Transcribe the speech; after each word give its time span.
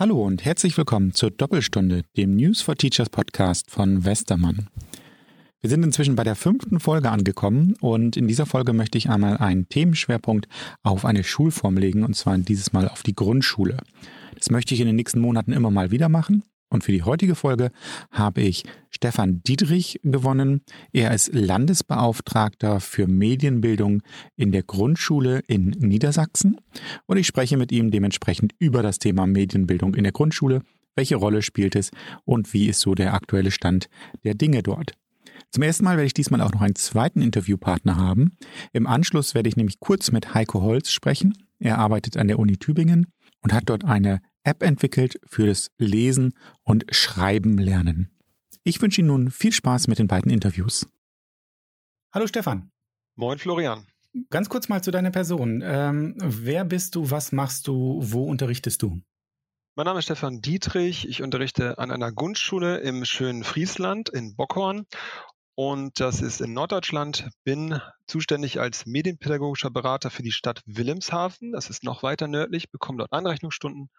Hallo 0.00 0.24
und 0.24 0.44
herzlich 0.44 0.78
willkommen 0.78 1.12
zur 1.12 1.32
Doppelstunde, 1.32 2.04
dem 2.16 2.36
News 2.36 2.60
for 2.60 2.76
Teachers 2.76 3.10
Podcast 3.10 3.68
von 3.68 4.04
Westermann. 4.04 4.68
Wir 5.60 5.70
sind 5.70 5.82
inzwischen 5.82 6.14
bei 6.14 6.22
der 6.22 6.36
fünften 6.36 6.78
Folge 6.78 7.10
angekommen 7.10 7.74
und 7.80 8.16
in 8.16 8.28
dieser 8.28 8.46
Folge 8.46 8.72
möchte 8.72 8.96
ich 8.96 9.10
einmal 9.10 9.38
einen 9.38 9.68
Themenschwerpunkt 9.68 10.46
auf 10.84 11.04
eine 11.04 11.24
Schulform 11.24 11.76
legen 11.76 12.04
und 12.04 12.14
zwar 12.14 12.38
dieses 12.38 12.72
Mal 12.72 12.86
auf 12.88 13.02
die 13.02 13.16
Grundschule. 13.16 13.78
Das 14.36 14.50
möchte 14.50 14.72
ich 14.72 14.80
in 14.80 14.86
den 14.86 14.94
nächsten 14.94 15.18
Monaten 15.18 15.50
immer 15.50 15.72
mal 15.72 15.90
wieder 15.90 16.08
machen 16.08 16.44
und 16.70 16.84
für 16.84 16.92
die 16.92 17.02
heutige 17.02 17.34
Folge 17.34 17.70
habe 18.10 18.42
ich 18.42 18.64
Stefan 18.90 19.42
Dietrich 19.42 20.00
gewonnen. 20.04 20.62
Er 20.92 21.14
ist 21.14 21.32
Landesbeauftragter 21.32 22.80
für 22.80 23.06
Medienbildung 23.06 24.02
in 24.36 24.52
der 24.52 24.62
Grundschule 24.62 25.40
in 25.46 25.70
Niedersachsen. 25.70 26.56
Und 27.06 27.16
ich 27.16 27.26
spreche 27.26 27.56
mit 27.56 27.72
ihm 27.72 27.90
dementsprechend 27.90 28.52
über 28.58 28.82
das 28.82 28.98
Thema 28.98 29.26
Medienbildung 29.26 29.94
in 29.94 30.02
der 30.02 30.12
Grundschule. 30.12 30.62
Welche 30.94 31.16
Rolle 31.16 31.42
spielt 31.42 31.76
es 31.76 31.90
und 32.24 32.52
wie 32.52 32.66
ist 32.66 32.80
so 32.80 32.94
der 32.94 33.14
aktuelle 33.14 33.50
Stand 33.50 33.88
der 34.24 34.34
Dinge 34.34 34.62
dort? 34.62 34.92
Zum 35.50 35.62
ersten 35.62 35.84
Mal 35.84 35.96
werde 35.96 36.06
ich 36.06 36.14
diesmal 36.14 36.42
auch 36.42 36.52
noch 36.52 36.60
einen 36.60 36.74
zweiten 36.74 37.22
Interviewpartner 37.22 37.96
haben. 37.96 38.36
Im 38.72 38.86
Anschluss 38.86 39.34
werde 39.34 39.48
ich 39.48 39.56
nämlich 39.56 39.80
kurz 39.80 40.12
mit 40.12 40.34
Heiko 40.34 40.60
Holz 40.60 40.90
sprechen. 40.90 41.32
Er 41.58 41.78
arbeitet 41.78 42.16
an 42.16 42.28
der 42.28 42.38
Uni 42.38 42.58
Tübingen 42.58 43.06
und 43.40 43.52
hat 43.52 43.64
dort 43.66 43.84
eine 43.84 44.20
App 44.48 44.62
entwickelt 44.62 45.20
für 45.26 45.46
das 45.46 45.70
Lesen 45.76 46.32
und 46.62 46.86
Schreiben 46.90 47.58
lernen. 47.58 48.10
Ich 48.64 48.80
wünsche 48.80 49.02
Ihnen 49.02 49.08
nun 49.08 49.30
viel 49.30 49.52
Spaß 49.52 49.88
mit 49.88 49.98
den 49.98 50.08
beiden 50.08 50.32
Interviews. 50.32 50.86
Hallo 52.14 52.26
Stefan. 52.26 52.70
Moin 53.14 53.38
Florian. 53.38 53.86
Ganz 54.30 54.48
kurz 54.48 54.70
mal 54.70 54.82
zu 54.82 54.90
deiner 54.90 55.10
Person. 55.10 55.62
Ähm, 55.62 56.14
wer 56.18 56.64
bist 56.64 56.94
du, 56.94 57.10
was 57.10 57.30
machst 57.30 57.68
du, 57.68 57.98
wo 58.00 58.24
unterrichtest 58.24 58.80
du? 58.80 59.02
Mein 59.76 59.84
Name 59.84 59.98
ist 59.98 60.06
Stefan 60.06 60.40
Dietrich. 60.40 61.06
Ich 61.06 61.22
unterrichte 61.22 61.78
an 61.78 61.90
einer 61.90 62.10
Grundschule 62.10 62.78
im 62.78 63.04
schönen 63.04 63.44
Friesland 63.44 64.08
in 64.08 64.34
Bockhorn. 64.34 64.86
Und 65.56 66.00
das 66.00 66.22
ist 66.22 66.40
in 66.40 66.54
Norddeutschland. 66.54 67.28
Bin 67.44 67.80
zuständig 68.06 68.60
als 68.60 68.86
medienpädagogischer 68.86 69.70
Berater 69.70 70.08
für 70.08 70.22
die 70.22 70.32
Stadt 70.32 70.62
Wilhelmshaven. 70.64 71.52
Das 71.52 71.68
ist 71.68 71.84
noch 71.84 72.02
weiter 72.02 72.28
nördlich, 72.28 72.70
bekomme 72.70 72.98
dort 72.98 73.12
Anrechnungsstunden 73.12 73.90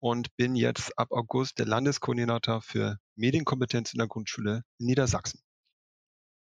und 0.00 0.34
bin 0.36 0.54
jetzt 0.54 0.98
ab 0.98 1.08
August 1.10 1.58
der 1.58 1.66
Landeskoordinator 1.66 2.60
für 2.62 2.98
Medienkompetenz 3.16 3.92
in 3.92 3.98
der 3.98 4.08
Grundschule 4.08 4.62
in 4.78 4.86
Niedersachsen. 4.86 5.40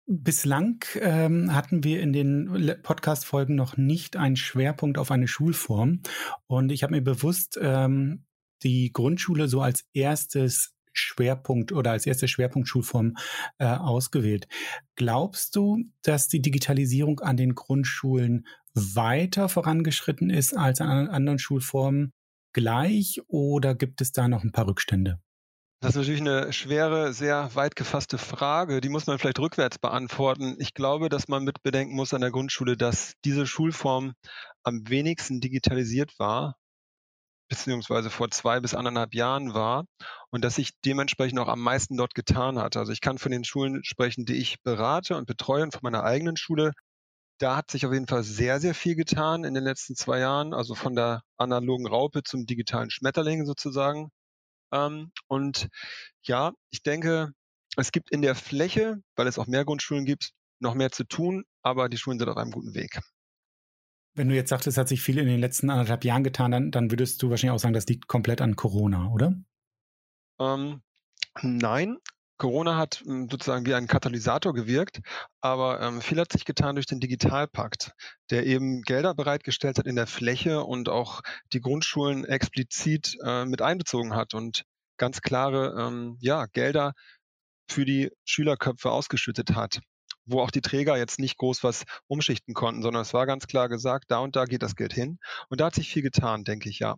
Bislang 0.06 0.84
ähm, 0.96 1.54
hatten 1.54 1.84
wir 1.84 2.00
in 2.00 2.12
den 2.12 2.76
Podcast-Folgen 2.82 3.54
noch 3.54 3.76
nicht 3.76 4.16
einen 4.16 4.36
Schwerpunkt 4.36 4.98
auf 4.98 5.12
eine 5.12 5.28
Schulform. 5.28 6.02
Und 6.48 6.72
ich 6.72 6.82
habe 6.82 6.94
mir 6.94 7.02
bewusst 7.02 7.58
ähm, 7.60 8.24
die 8.64 8.92
Grundschule 8.92 9.46
so 9.48 9.60
als 9.60 9.84
erstes 9.92 10.74
Schwerpunkt 10.92 11.72
oder 11.72 11.92
als 11.92 12.04
erste 12.04 12.28
Schwerpunktschulform 12.28 13.14
äh, 13.58 13.66
ausgewählt. 13.66 14.48
Glaubst 14.96 15.56
du, 15.56 15.84
dass 16.02 16.28
die 16.28 16.42
Digitalisierung 16.42 17.20
an 17.20 17.36
den 17.36 17.54
Grundschulen 17.54 18.46
weiter 18.74 19.48
vorangeschritten 19.48 20.30
ist 20.30 20.54
als 20.56 20.80
an 20.80 21.08
anderen 21.08 21.38
Schulformen? 21.38 22.12
Gleich 22.52 23.20
oder 23.28 23.74
gibt 23.74 24.00
es 24.00 24.12
da 24.12 24.28
noch 24.28 24.44
ein 24.44 24.52
paar 24.52 24.66
Rückstände? 24.66 25.20
Das 25.82 25.90
ist 25.90 25.96
natürlich 25.96 26.20
eine 26.20 26.52
schwere, 26.52 27.12
sehr 27.12 27.56
weit 27.56 27.74
gefasste 27.74 28.16
Frage. 28.16 28.80
Die 28.80 28.88
muss 28.88 29.08
man 29.08 29.18
vielleicht 29.18 29.40
rückwärts 29.40 29.80
beantworten. 29.80 30.54
Ich 30.60 30.74
glaube, 30.74 31.08
dass 31.08 31.26
man 31.26 31.42
mit 31.42 31.60
bedenken 31.64 31.96
muss 31.96 32.14
an 32.14 32.20
der 32.20 32.30
Grundschule, 32.30 32.76
dass 32.76 33.14
diese 33.24 33.46
Schulform 33.48 34.12
am 34.62 34.88
wenigsten 34.88 35.40
digitalisiert 35.40 36.16
war, 36.20 36.54
beziehungsweise 37.48 38.10
vor 38.10 38.30
zwei 38.30 38.60
bis 38.60 38.74
anderthalb 38.74 39.12
Jahren 39.12 39.54
war 39.54 39.84
und 40.30 40.44
dass 40.44 40.54
sich 40.54 40.70
dementsprechend 40.84 41.40
auch 41.40 41.48
am 41.48 41.60
meisten 41.60 41.96
dort 41.96 42.14
getan 42.14 42.60
hat. 42.60 42.76
Also 42.76 42.92
ich 42.92 43.00
kann 43.00 43.18
von 43.18 43.32
den 43.32 43.42
Schulen 43.42 43.82
sprechen, 43.82 44.24
die 44.24 44.36
ich 44.36 44.62
berate 44.62 45.16
und 45.16 45.26
betreue 45.26 45.64
und 45.64 45.72
von 45.72 45.80
meiner 45.82 46.04
eigenen 46.04 46.36
Schule 46.36 46.70
da 47.42 47.56
hat 47.56 47.70
sich 47.70 47.84
auf 47.84 47.92
jeden 47.92 48.06
Fall 48.06 48.22
sehr, 48.22 48.60
sehr 48.60 48.74
viel 48.74 48.94
getan 48.94 49.44
in 49.44 49.54
den 49.54 49.64
letzten 49.64 49.96
zwei 49.96 50.20
Jahren, 50.20 50.54
also 50.54 50.74
von 50.74 50.94
der 50.94 51.22
analogen 51.36 51.88
Raupe 51.88 52.22
zum 52.22 52.46
digitalen 52.46 52.90
Schmetterling 52.90 53.44
sozusagen. 53.46 54.10
Ähm, 54.72 55.10
und 55.26 55.68
ja, 56.22 56.52
ich 56.70 56.82
denke, 56.82 57.32
es 57.76 57.90
gibt 57.90 58.12
in 58.12 58.22
der 58.22 58.36
Fläche, 58.36 59.02
weil 59.16 59.26
es 59.26 59.38
auch 59.38 59.48
mehr 59.48 59.64
Grundschulen 59.64 60.04
gibt, 60.04 60.30
noch 60.60 60.74
mehr 60.74 60.92
zu 60.92 61.04
tun, 61.04 61.44
aber 61.62 61.88
die 61.88 61.96
Schulen 61.96 62.18
sind 62.18 62.28
auf 62.28 62.36
einem 62.36 62.52
guten 62.52 62.74
Weg. 62.74 63.00
Wenn 64.14 64.28
du 64.28 64.34
jetzt 64.34 64.50
sagst, 64.50 64.66
es 64.68 64.76
hat 64.76 64.88
sich 64.88 65.02
viel 65.02 65.18
in 65.18 65.26
den 65.26 65.40
letzten 65.40 65.70
anderthalb 65.70 66.04
Jahren 66.04 66.22
getan, 66.22 66.52
dann, 66.52 66.70
dann 66.70 66.90
würdest 66.90 67.22
du 67.22 67.30
wahrscheinlich 67.30 67.56
auch 67.56 67.62
sagen, 67.62 67.74
das 67.74 67.86
liegt 67.86 68.06
komplett 68.06 68.40
an 68.40 68.56
Corona, 68.56 69.08
oder? 69.10 69.34
Ähm, 70.38 70.82
nein, 71.40 71.96
Corona 72.42 72.76
hat 72.76 73.04
hm, 73.04 73.28
sozusagen 73.30 73.66
wie 73.66 73.74
ein 73.74 73.86
Katalysator 73.86 74.52
gewirkt, 74.52 74.98
aber 75.40 75.80
ähm, 75.80 76.00
viel 76.00 76.18
hat 76.18 76.32
sich 76.32 76.44
getan 76.44 76.74
durch 76.74 76.86
den 76.86 76.98
Digitalpakt, 76.98 77.92
der 78.30 78.46
eben 78.46 78.82
Gelder 78.82 79.14
bereitgestellt 79.14 79.78
hat 79.78 79.86
in 79.86 79.94
der 79.94 80.08
Fläche 80.08 80.64
und 80.64 80.88
auch 80.88 81.20
die 81.52 81.60
Grundschulen 81.60 82.24
explizit 82.24 83.16
äh, 83.24 83.44
mit 83.44 83.62
einbezogen 83.62 84.16
hat 84.16 84.34
und 84.34 84.64
ganz 84.96 85.20
klare 85.20 85.76
ähm, 85.78 86.16
ja, 86.20 86.46
Gelder 86.46 86.94
für 87.70 87.84
die 87.84 88.10
Schülerköpfe 88.24 88.90
ausgeschüttet 88.90 89.54
hat 89.54 89.78
wo 90.24 90.40
auch 90.40 90.52
die 90.52 90.60
Träger 90.60 90.96
jetzt 90.96 91.18
nicht 91.18 91.36
groß 91.36 91.64
was 91.64 91.84
umschichten 92.06 92.54
konnten, 92.54 92.82
sondern 92.82 93.02
es 93.02 93.12
war 93.12 93.26
ganz 93.26 93.48
klar 93.48 93.68
gesagt, 93.68 94.04
da 94.08 94.18
und 94.18 94.36
da 94.36 94.44
geht 94.44 94.62
das 94.62 94.76
Geld 94.76 94.92
hin. 94.92 95.18
Und 95.48 95.60
da 95.60 95.66
hat 95.66 95.74
sich 95.74 95.88
viel 95.88 96.02
getan, 96.02 96.44
denke 96.44 96.68
ich, 96.68 96.78
ja. 96.78 96.94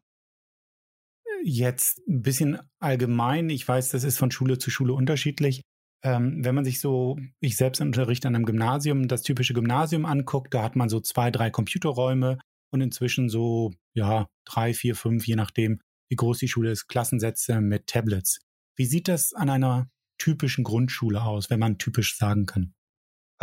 Jetzt 1.46 2.00
ein 2.08 2.22
bisschen 2.22 2.58
allgemein. 2.80 3.50
Ich 3.50 3.68
weiß, 3.68 3.90
das 3.90 4.02
ist 4.02 4.16
von 4.16 4.30
Schule 4.30 4.56
zu 4.56 4.70
Schule 4.70 4.94
unterschiedlich. 4.94 5.60
Ähm, 6.02 6.42
wenn 6.42 6.54
man 6.54 6.64
sich 6.64 6.80
so, 6.80 7.18
ich 7.40 7.58
selbst 7.58 7.82
unterrichte 7.82 8.28
an 8.28 8.34
einem 8.34 8.46
Gymnasium, 8.46 9.08
das 9.08 9.20
typische 9.20 9.52
Gymnasium 9.52 10.06
anguckt, 10.06 10.54
da 10.54 10.62
hat 10.62 10.74
man 10.74 10.88
so 10.88 11.00
zwei, 11.00 11.30
drei 11.30 11.50
Computerräume 11.50 12.38
und 12.72 12.80
inzwischen 12.80 13.28
so, 13.28 13.72
ja, 13.92 14.26
drei, 14.46 14.72
vier, 14.72 14.96
fünf, 14.96 15.26
je 15.26 15.36
nachdem, 15.36 15.80
wie 16.08 16.16
groß 16.16 16.38
die 16.38 16.48
Schule 16.48 16.70
ist, 16.70 16.88
Klassensätze 16.88 17.60
mit 17.60 17.88
Tablets. 17.88 18.40
Wie 18.74 18.86
sieht 18.86 19.08
das 19.08 19.34
an 19.34 19.50
einer 19.50 19.90
typischen 20.16 20.64
Grundschule 20.64 21.22
aus, 21.22 21.50
wenn 21.50 21.60
man 21.60 21.76
typisch 21.76 22.16
sagen 22.16 22.46
kann? 22.46 22.73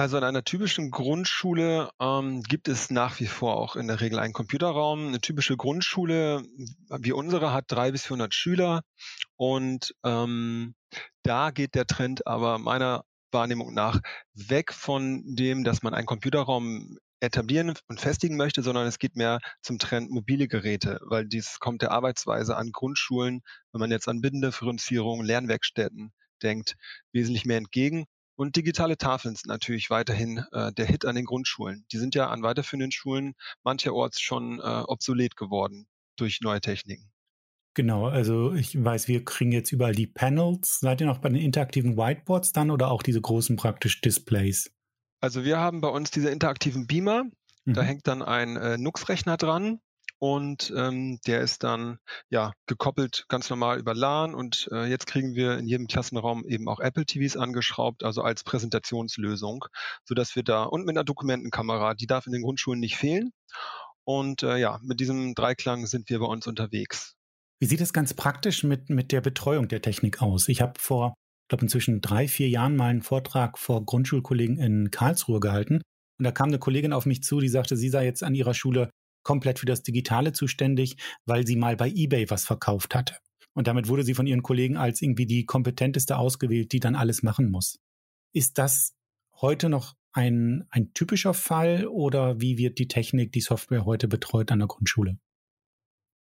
Also 0.02 0.18
in 0.18 0.24
einer 0.24 0.44
typischen 0.44 0.90
Grundschule 0.90 1.92
ähm, 2.00 2.42
gibt 2.42 2.68
es 2.68 2.90
nach 2.90 3.20
wie 3.20 3.28
vor 3.28 3.58
auch 3.58 3.76
in 3.76 3.86
der 3.86 4.02
Regel 4.02 4.18
einen 4.18 4.34
Computerraum. 4.34 5.10
Eine 5.10 5.22
typische 5.22 5.56
Grundschule 5.56 6.42
wie 6.90 7.12
unsere 7.12 7.54
hat 7.54 7.66
drei 7.68 7.92
bis 7.92 8.08
400 8.08 8.34
Schüler 8.34 8.82
und 9.36 9.94
ähm, 10.04 10.74
da 11.22 11.52
geht 11.52 11.76
der 11.76 11.86
Trend 11.86 12.26
aber 12.26 12.58
meiner 12.58 13.04
Wahrnehmung 13.32 13.76
nach 13.76 14.00
weg 14.34 14.74
von 14.74 15.22
dem, 15.24 15.64
dass 15.64 15.84
man 15.84 15.94
einen 15.94 16.08
Computerraum 16.08 16.98
etablieren 17.20 17.76
und 17.88 18.02
festigen 18.02 18.38
möchte, 18.38 18.64
sondern 18.64 18.88
es 18.88 18.98
geht 18.98 19.16
mehr 19.16 19.38
zum 19.62 19.78
Trend 19.78 20.10
mobile 20.10 20.48
Geräte, 20.48 21.00
weil 21.04 21.28
dies 21.28 21.60
kommt 21.60 21.84
der 21.84 21.92
Arbeitsweise 21.92 22.58
an 22.58 22.72
Grundschulen, 22.72 23.44
wenn 23.72 23.80
man 23.80 23.92
jetzt 23.92 24.08
an 24.08 24.22
Bindendifferenzierung, 24.22 25.24
Lernwerkstätten 25.24 26.12
denkt, 26.42 26.74
wesentlich 27.12 27.46
mehr 27.46 27.58
entgegen. 27.58 28.08
Und 28.36 28.56
digitale 28.56 28.98
Tafeln 28.98 29.36
sind 29.36 29.48
natürlich 29.48 29.90
weiterhin 29.90 30.44
äh, 30.52 30.72
der 30.74 30.86
Hit 30.86 31.06
an 31.06 31.16
den 31.16 31.26
Grundschulen. 31.26 31.86
Die 31.92 31.98
sind 31.98 32.16
ja 32.16 32.30
an 32.30 32.44
weiterführenden 32.44 32.92
Schulen 32.92 33.34
mancherorts 33.64 34.20
schon 34.20 34.60
äh, 34.60 34.64
obsolet 34.64 35.36
geworden 35.36 35.88
durch 36.16 36.42
neue 36.42 36.62
Techniken. 36.62 37.12
Genau, 37.74 38.08
also 38.08 38.54
ich 38.54 38.84
weiß, 38.84 39.08
wir 39.08 39.24
kriegen 39.24 39.52
jetzt 39.52 39.72
überall 39.72 39.96
die 39.96 40.08
Panels. 40.08 40.80
Seid 40.80 41.00
ihr 41.02 41.08
noch 41.08 41.20
bei 41.20 41.30
den 41.30 41.38
interaktiven 41.38 41.96
Whiteboards 41.96 42.52
dann 42.52 42.70
oder 42.70 42.92
auch 42.92 43.02
diese 43.02 43.22
großen 43.22 43.56
praktisch 43.56 44.02
Displays? 44.02 44.72
Also 45.22 45.46
wir 45.46 45.58
haben 45.58 45.80
bei 45.80 45.88
uns 45.88 46.12
diese 46.12 46.30
interaktiven 46.30 46.88
Beamer. 46.88 47.26
Mhm. 47.64 47.74
Da 47.74 47.82
hängt 47.84 48.08
dann 48.08 48.22
ein 48.22 48.58
äh, 48.58 48.78
Nux-Rechner 48.78 49.38
dran 49.38 49.80
und 50.22 50.72
ähm, 50.78 51.20
der 51.26 51.42
ist 51.42 51.64
dann 51.64 51.98
ja 52.30 52.54
gekoppelt 52.68 53.26
ganz 53.28 53.50
normal 53.50 53.80
über 53.80 53.96
LAN 53.96 54.36
und 54.36 54.70
äh, 54.72 54.86
jetzt 54.86 55.08
kriegen 55.08 55.34
wir 55.34 55.58
in 55.58 55.68
jedem 55.68 55.88
Klassenraum 55.88 56.46
eben 56.46 56.70
auch 56.70 56.80
Apple 56.80 57.08
TVs 57.08 57.38
angeschraubt, 57.38 58.04
also 58.04 58.22
als 58.22 58.44
Präsentationslösung, 58.44 59.66
so 60.06 60.14
dass 60.14 60.36
wir 60.36 60.44
da 60.44 60.64
und 60.64 60.86
mit 60.86 60.96
einer 60.96 61.04
Dokumentenkamera, 61.04 61.96
die 61.96 62.06
darf 62.06 62.28
in 62.28 62.34
den 62.34 62.44
Grundschulen 62.44 62.80
nicht 62.80 62.98
fehlen. 62.98 63.32
Und 64.04 64.44
äh, 64.44 64.58
ja, 64.58 64.80
mit 64.84 65.00
diesem 65.00 65.34
Dreiklang 65.34 65.88
sind 65.88 66.08
wir 66.12 66.20
bei 66.20 66.28
uns 66.28 66.46
unterwegs. 66.46 67.16
Wie 67.60 67.66
sieht 67.66 67.82
es 67.82 67.92
ganz 67.92 68.14
praktisch 68.14 68.64
mit, 68.64 68.92
mit 68.92 69.12
der 69.12 69.22
Betreuung 69.22 69.70
der 69.70 69.82
Technik 69.82 70.22
aus? 70.22 70.50
Ich 70.50 70.62
habe 70.62 70.80
vor, 70.80 71.16
ich 71.46 71.48
glaube, 71.50 71.64
inzwischen 71.64 72.00
drei, 72.00 72.28
vier 72.28 72.48
Jahren 72.48 72.76
mal 72.76 72.90
einen 72.90 73.02
Vortrag 73.02 73.58
vor 73.58 73.84
Grundschulkollegen 73.84 74.60
in 74.60 74.92
Karlsruhe 74.92 75.40
gehalten. 75.40 75.82
Und 76.20 76.26
da 76.26 76.32
kam 76.32 76.50
eine 76.50 76.60
Kollegin 76.60 76.94
auf 76.94 77.08
mich 77.08 77.24
zu, 77.24 77.40
die 77.40 77.50
sagte, 77.50 77.76
sie 77.76 77.90
sei 77.90 78.06
jetzt 78.06 78.24
an 78.24 78.36
ihrer 78.36 78.54
Schule 78.54 78.92
komplett 79.24 79.60
für 79.60 79.66
das 79.66 79.84
Digitale 79.84 80.34
zuständig, 80.34 80.98
weil 81.26 81.46
sie 81.46 81.56
mal 81.56 81.76
bei 81.76 81.90
eBay 81.90 82.30
was 82.30 82.46
verkauft 82.46 82.96
hatte. 82.96 83.16
Und 83.54 83.68
damit 83.68 83.88
wurde 83.88 84.04
sie 84.04 84.14
von 84.14 84.28
ihren 84.28 84.44
Kollegen 84.44 84.78
als 84.78 85.02
irgendwie 85.02 85.26
die 85.26 85.46
kompetenteste 85.46 86.18
ausgewählt, 86.18 86.72
die 86.72 86.80
dann 86.80 86.96
alles 86.96 87.22
machen 87.24 87.52
muss. 87.52 87.80
Ist 88.34 88.58
das 88.58 88.96
heute 89.42 89.70
noch 89.70 89.96
ein, 90.14 90.66
ein 90.70 90.94
typischer 90.94 91.34
Fall 91.34 91.88
oder 91.88 92.40
wie 92.40 92.58
wird 92.58 92.80
die 92.80 92.88
Technik, 92.88 93.32
die 93.32 93.42
Software 93.42 93.86
heute 93.86 94.08
betreut 94.08 94.52
an 94.52 94.60
der 94.60 94.68
Grundschule? 94.68 95.18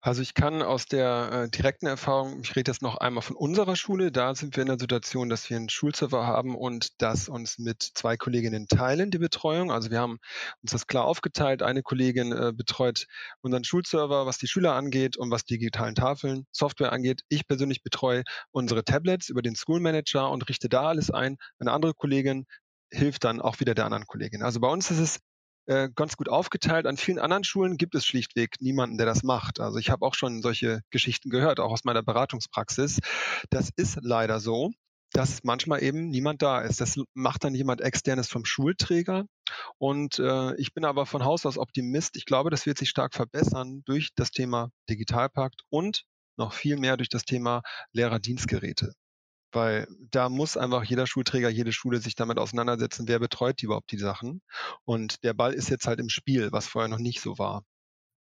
Also 0.00 0.22
ich 0.22 0.34
kann 0.34 0.62
aus 0.62 0.86
der 0.86 1.30
äh, 1.32 1.50
direkten 1.50 1.86
Erfahrung, 1.86 2.40
ich 2.42 2.54
rede 2.54 2.70
jetzt 2.70 2.82
noch 2.82 2.98
einmal 2.98 3.22
von 3.22 3.34
unserer 3.34 3.74
Schule, 3.74 4.12
da 4.12 4.32
sind 4.36 4.54
wir 4.56 4.62
in 4.62 4.68
der 4.68 4.78
Situation, 4.78 5.28
dass 5.28 5.50
wir 5.50 5.56
einen 5.56 5.68
Schulserver 5.68 6.24
haben 6.24 6.54
und 6.54 7.02
das 7.02 7.28
uns 7.28 7.58
mit 7.58 7.82
zwei 7.82 8.16
Kolleginnen 8.16 8.68
teilen, 8.68 9.10
die 9.10 9.18
Betreuung. 9.18 9.72
Also 9.72 9.90
wir 9.90 9.98
haben 9.98 10.18
uns 10.62 10.70
das 10.70 10.86
klar 10.86 11.04
aufgeteilt. 11.04 11.64
Eine 11.64 11.82
Kollegin 11.82 12.30
äh, 12.30 12.52
betreut 12.54 13.06
unseren 13.40 13.64
Schulserver, 13.64 14.24
was 14.24 14.38
die 14.38 14.46
Schüler 14.46 14.74
angeht 14.74 15.16
und 15.16 15.32
was 15.32 15.44
digitalen 15.44 15.96
Tafeln, 15.96 16.46
Software 16.52 16.92
angeht. 16.92 17.22
Ich 17.28 17.48
persönlich 17.48 17.82
betreue 17.82 18.22
unsere 18.52 18.84
Tablets 18.84 19.28
über 19.28 19.42
den 19.42 19.56
School 19.56 19.80
Manager 19.80 20.30
und 20.30 20.48
richte 20.48 20.68
da 20.68 20.86
alles 20.86 21.10
ein. 21.10 21.38
Eine 21.58 21.72
andere 21.72 21.94
Kollegin 21.94 22.46
hilft 22.92 23.24
dann 23.24 23.40
auch 23.40 23.58
wieder 23.58 23.74
der 23.74 23.86
anderen 23.86 24.06
Kollegin. 24.06 24.42
Also 24.42 24.60
bei 24.60 24.68
uns 24.68 24.92
ist 24.92 25.00
es 25.00 25.18
äh, 25.68 25.88
ganz 25.94 26.16
gut 26.16 26.28
aufgeteilt. 26.28 26.86
An 26.86 26.96
vielen 26.96 27.18
anderen 27.18 27.44
Schulen 27.44 27.76
gibt 27.76 27.94
es 27.94 28.06
schlichtweg 28.06 28.56
niemanden, 28.60 28.96
der 28.96 29.06
das 29.06 29.22
macht. 29.22 29.60
Also 29.60 29.78
ich 29.78 29.90
habe 29.90 30.04
auch 30.04 30.14
schon 30.14 30.42
solche 30.42 30.80
Geschichten 30.90 31.30
gehört, 31.30 31.60
auch 31.60 31.70
aus 31.70 31.84
meiner 31.84 32.02
Beratungspraxis. 32.02 32.98
Das 33.50 33.70
ist 33.76 33.98
leider 34.02 34.40
so 34.40 34.72
dass 35.12 35.42
manchmal 35.42 35.82
eben 35.82 36.10
niemand 36.10 36.42
da 36.42 36.60
ist. 36.60 36.82
Das 36.82 37.00
macht 37.14 37.42
dann 37.42 37.54
jemand 37.54 37.80
externes 37.80 38.28
vom 38.28 38.44
Schulträger. 38.44 39.24
Und 39.78 40.18
äh, 40.18 40.54
ich 40.56 40.74
bin 40.74 40.84
aber 40.84 41.06
von 41.06 41.24
Haus 41.24 41.46
aus 41.46 41.56
Optimist. 41.56 42.16
Ich 42.16 42.26
glaube, 42.26 42.50
das 42.50 42.66
wird 42.66 42.76
sich 42.76 42.90
stark 42.90 43.14
verbessern 43.14 43.82
durch 43.86 44.10
das 44.14 44.30
Thema 44.32 44.70
Digitalpakt 44.90 45.62
und 45.70 46.04
noch 46.36 46.52
viel 46.52 46.76
mehr 46.76 46.96
durch 46.96 47.08
das 47.08 47.24
Thema 47.24 47.62
Lehrerdienstgeräte. 47.92 48.92
Weil 49.58 49.88
da 50.12 50.28
muss 50.28 50.56
einfach 50.56 50.84
jeder 50.84 51.08
Schulträger, 51.08 51.48
jede 51.48 51.72
Schule 51.72 51.98
sich 51.98 52.14
damit 52.14 52.38
auseinandersetzen, 52.38 53.08
wer 53.08 53.18
betreut 53.18 53.60
die 53.60 53.64
überhaupt 53.64 53.90
die 53.90 53.98
Sachen. 53.98 54.40
Und 54.84 55.24
der 55.24 55.34
Ball 55.34 55.52
ist 55.52 55.68
jetzt 55.68 55.88
halt 55.88 55.98
im 55.98 56.08
Spiel, 56.08 56.52
was 56.52 56.68
vorher 56.68 56.88
noch 56.88 57.00
nicht 57.00 57.20
so 57.20 57.38
war. 57.38 57.64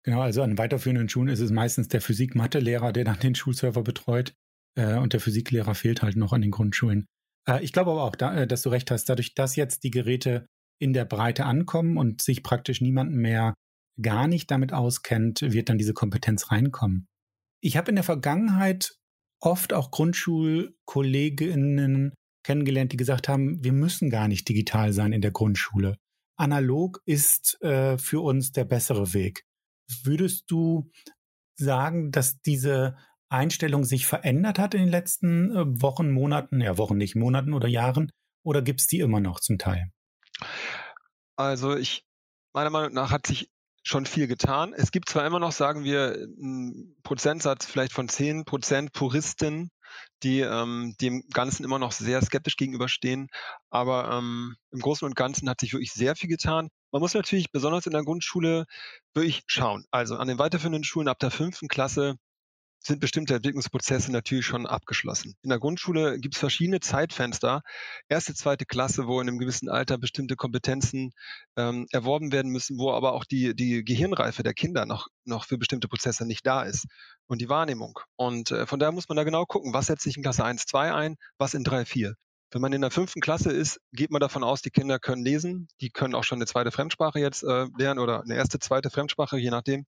Genau, 0.01 0.22
also 0.22 0.42
an 0.42 0.57
weiterführenden 0.57 1.10
Schulen 1.10 1.28
ist 1.28 1.39
es 1.39 1.51
meistens 1.51 1.89
der 1.89 2.01
Physik-Mathe-Lehrer, 2.01 2.92
der 2.92 3.04
dann 3.04 3.19
den 3.19 3.36
Schulserver 3.36 3.84
betreut. 3.84 4.34
Äh, 4.74 4.95
und 4.95 5.13
der 5.13 5.19
Physiklehrer 5.19 5.75
fehlt 5.75 6.01
halt 6.01 6.16
noch 6.16 6.34
an 6.34 6.42
den 6.42 6.50
Grundschulen. 6.50 7.06
Äh, 7.48 7.63
ich 7.63 7.72
glaube 7.72 7.92
aber 7.92 8.04
auch, 8.04 8.16
da, 8.16 8.36
äh, 8.36 8.48
dass 8.48 8.63
du 8.63 8.69
recht 8.69 8.89
hast, 8.89 9.06
dadurch, 9.06 9.36
dass 9.36 9.56
jetzt 9.56 9.84
die 9.84 9.92
Geräte 9.92 10.48
in 10.80 10.94
der 10.94 11.06
Breite 11.06 11.45
ankommen 11.45 11.98
und 11.98 12.24
sich 12.24 12.42
praktisch 12.42 12.81
niemand 12.81 13.12
mehr 13.12 13.54
gar 14.01 14.28
nicht 14.28 14.50
damit 14.50 14.74
auskennt, 14.74 15.42
wird 15.42 15.69
dann 15.69 15.78
diese 15.78 15.94
Kompetenz 15.94 16.50
reinkommen. 16.50 17.07
Ich 17.62 17.78
habe 17.78 17.89
in 17.89 17.95
der 17.95 18.04
Vergangenheit 18.04 18.95
oft 19.39 19.74
auch 19.74 19.92
Grundschulkolleginnen 19.92 22.13
kennengelernt, 22.44 22.94
die 22.94 22.98
gesagt 22.98 23.28
haben, 23.28 23.63
wir 23.63 23.74
müssen 23.74 24.10
gar 24.10 24.28
nicht 24.28 24.48
digital 24.48 24.94
sein 24.94 25.13
in 25.13 25.22
der 25.22 25.31
Grundschule. 25.31 25.98
Analog 26.38 27.01
ist 27.06 27.62
äh, 27.62 27.98
für 27.98 28.22
uns 28.22 28.51
der 28.51 28.66
bessere 28.66 29.13
Weg. 29.13 29.44
Würdest 30.04 30.50
du 30.50 30.92
sagen, 31.56 32.12
dass 32.12 32.39
diese 32.42 32.98
Einstellung 33.30 33.84
sich 33.84 34.06
verändert 34.06 34.60
hat 34.60 34.74
in 34.74 34.81
den 34.81 34.89
letzten 34.89 35.56
äh, 35.56 35.81
Wochen, 35.81 36.12
Monaten, 36.12 36.62
ja 36.62 36.78
Wochen 36.78 36.98
nicht, 36.98 37.16
Monaten 37.16 37.54
oder 37.54 37.68
Jahren? 37.68 38.12
Oder 38.44 38.62
gibt 38.62 38.81
es 38.81 38.88
die 38.88 39.00
immer 39.00 39.19
noch 39.19 39.39
zum 39.39 39.57
Teil? 39.57 39.92
Also 41.36 41.75
ich, 41.75 42.06
meiner 42.54 42.69
Meinung 42.69 42.94
nach 42.94 43.12
hat 43.12 43.28
sich 43.28 43.50
schon 43.88 44.06
viel 44.06 44.28
getan. 44.28 44.74
Es 44.74 44.92
gibt 44.92 45.10
zwar 45.10 45.25
immer 45.25 45.39
noch, 45.39 45.51
sagen 45.51 45.84
wir, 45.84 46.13
einen 46.13 46.95
Prozentsatz 47.04 47.66
vielleicht 47.66 47.94
von 47.94 48.10
10 48.10 48.45
Prozent 48.45 48.94
Puristen, 48.94 49.72
die 50.24 50.42
ähm, 50.42 50.95
dem 51.00 51.24
Ganzen 51.34 51.63
immer 51.63 51.80
noch 51.80 51.92
sehr 51.92 52.22
skeptisch 52.22 52.57
gegenüberstehen. 52.57 53.30
Aber 53.69 54.12
ähm, 54.12 54.56
im 54.72 54.80
Großen 54.80 55.06
und 55.06 55.16
Ganzen 55.16 55.50
hat 55.50 55.62
sich 55.62 55.74
wirklich 55.74 55.94
sehr 55.94 56.16
viel 56.16 56.30
getan. 56.30 56.69
Man 56.92 57.01
muss 57.01 57.13
natürlich 57.13 57.51
besonders 57.51 57.86
in 57.86 57.94
der 57.94 58.04
Grundschule 58.04 58.66
wirklich 59.13 59.44
schauen. 59.48 59.86
Also 59.92 60.18
an 60.18 60.28
den 60.28 60.39
weiterführenden 60.39 60.84
Schulen 60.84 61.07
ab 61.07 61.19
der 61.19 61.31
fünften 61.31 61.68
Klasse 61.68 62.16
sind 62.79 63.00
bestimmte 63.00 63.35
Entwicklungsprozesse 63.35 64.12
natürlich 64.12 64.45
schon 64.45 64.65
abgeschlossen. 64.65 65.35
In 65.41 65.50
der 65.50 65.59
Grundschule 65.59 66.19
gibt 66.19 66.35
es 66.35 66.39
verschiedene 66.39 66.79
Zeitfenster, 66.79 67.62
erste, 68.07 68.33
zweite 68.33 68.65
Klasse, 68.65 69.07
wo 69.07 69.19
in 69.19 69.27
einem 69.27 69.39
gewissen 69.39 69.69
Alter 69.69 69.97
bestimmte 69.97 70.35
Kompetenzen 70.35 71.12
ähm, 71.56 71.88
erworben 71.91 72.31
werden 72.31 72.51
müssen, 72.51 72.77
wo 72.77 72.91
aber 72.91 73.13
auch 73.13 73.25
die, 73.25 73.56
die 73.56 73.83
Gehirnreife 73.83 74.44
der 74.44 74.53
Kinder 74.53 74.85
noch, 74.85 75.07
noch 75.25 75.45
für 75.45 75.57
bestimmte 75.57 75.88
Prozesse 75.88 76.25
nicht 76.25 76.45
da 76.45 76.63
ist 76.63 76.85
und 77.27 77.41
die 77.41 77.50
Wahrnehmung. 77.50 78.00
Und 78.15 78.51
äh, 78.51 78.65
von 78.65 78.79
daher 78.79 78.91
muss 78.91 79.09
man 79.09 79.18
da 79.18 79.24
genau 79.24 79.45
gucken, 79.45 79.74
was 79.74 79.88
setzt 79.88 80.03
sich 80.03 80.18
in 80.18 80.24
Klasse 80.24 80.45
1, 80.45 80.65
2 80.65 80.94
ein, 80.94 81.15
was 81.38 81.53
in 81.53 81.63
3, 81.63 81.85
4. 81.85 82.15
Wenn 82.51 82.62
man 82.62 82.71
in 82.71 82.81
der 82.81 82.91
fünften 82.91 83.19
Klasse 83.19 83.51
ist, 83.51 83.81
geht 83.91 84.09
man 84.09 84.21
davon 84.21 84.44
aus, 84.44 84.62
die 84.62 84.69
Kinder 84.69 85.00
können 85.00 85.21
lesen, 85.21 85.68
die 85.81 85.89
können 85.89 86.15
auch 86.15 86.24
schon 86.24 86.38
eine 86.38 86.45
zweite 86.45 86.71
Fremdsprache 86.71 87.19
jetzt 87.19 87.44
äh, 87.44 87.65
lernen 87.77 88.00
oder 88.00 88.21
eine 88.21 88.35
erste, 88.35 88.59
zweite 88.59 88.89
Fremdsprache, 88.89 89.38
je 89.38 89.50
nachdem. 89.50 89.85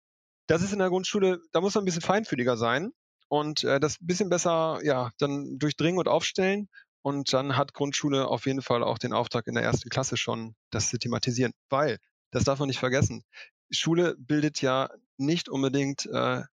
Das 0.47 0.61
ist 0.61 0.73
in 0.73 0.79
der 0.79 0.89
Grundschule, 0.89 1.39
da 1.51 1.61
muss 1.61 1.75
man 1.75 1.83
ein 1.83 1.85
bisschen 1.85 2.01
feinfühliger 2.01 2.57
sein 2.57 2.91
und 3.29 3.63
äh, 3.63 3.79
das 3.79 3.99
ein 4.01 4.07
bisschen 4.07 4.29
besser 4.29 4.79
ja 4.83 5.11
dann 5.17 5.57
durchdringen 5.57 5.99
und 5.99 6.07
aufstellen. 6.07 6.69
Und 7.01 7.33
dann 7.33 7.57
hat 7.57 7.73
Grundschule 7.73 8.27
auf 8.27 8.45
jeden 8.45 8.61
Fall 8.61 8.81
auch 8.81 8.97
den 8.97 9.11
Auftrag 9.11 9.47
in 9.47 9.55
der 9.55 9.63
ersten 9.63 9.89
Klasse 9.89 10.15
schon, 10.15 10.55
das 10.69 10.89
zu 10.89 10.97
thematisieren. 10.97 11.51
Weil, 11.69 11.97
das 12.31 12.45
darf 12.45 12.59
man 12.59 12.67
nicht 12.67 12.79
vergessen, 12.79 13.23
Schule 13.71 14.15
bildet 14.17 14.61
ja 14.61 14.89
nicht 15.17 15.49
unbedingt 15.49 16.05
äh, 16.05 16.43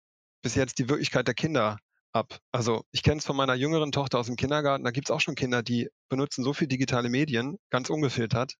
bis 0.42 0.54
jetzt 0.54 0.78
die 0.78 0.88
Wirklichkeit 0.88 1.28
der 1.28 1.34
Kinder 1.34 1.78
ab. 2.12 2.38
Also 2.50 2.84
ich 2.90 3.02
kenne 3.02 3.18
es 3.18 3.26
von 3.26 3.36
meiner 3.36 3.54
jüngeren 3.54 3.92
Tochter 3.92 4.18
aus 4.18 4.26
dem 4.26 4.36
Kindergarten, 4.36 4.84
da 4.84 4.90
gibt 4.90 5.08
es 5.08 5.10
auch 5.10 5.20
schon 5.20 5.34
Kinder, 5.34 5.62
die 5.62 5.88
benutzen 6.08 6.42
so 6.44 6.52
viel 6.52 6.66
digitale 6.66 7.08
Medien, 7.08 7.58
ganz 7.70 7.90
ungefiltert, 7.90 8.54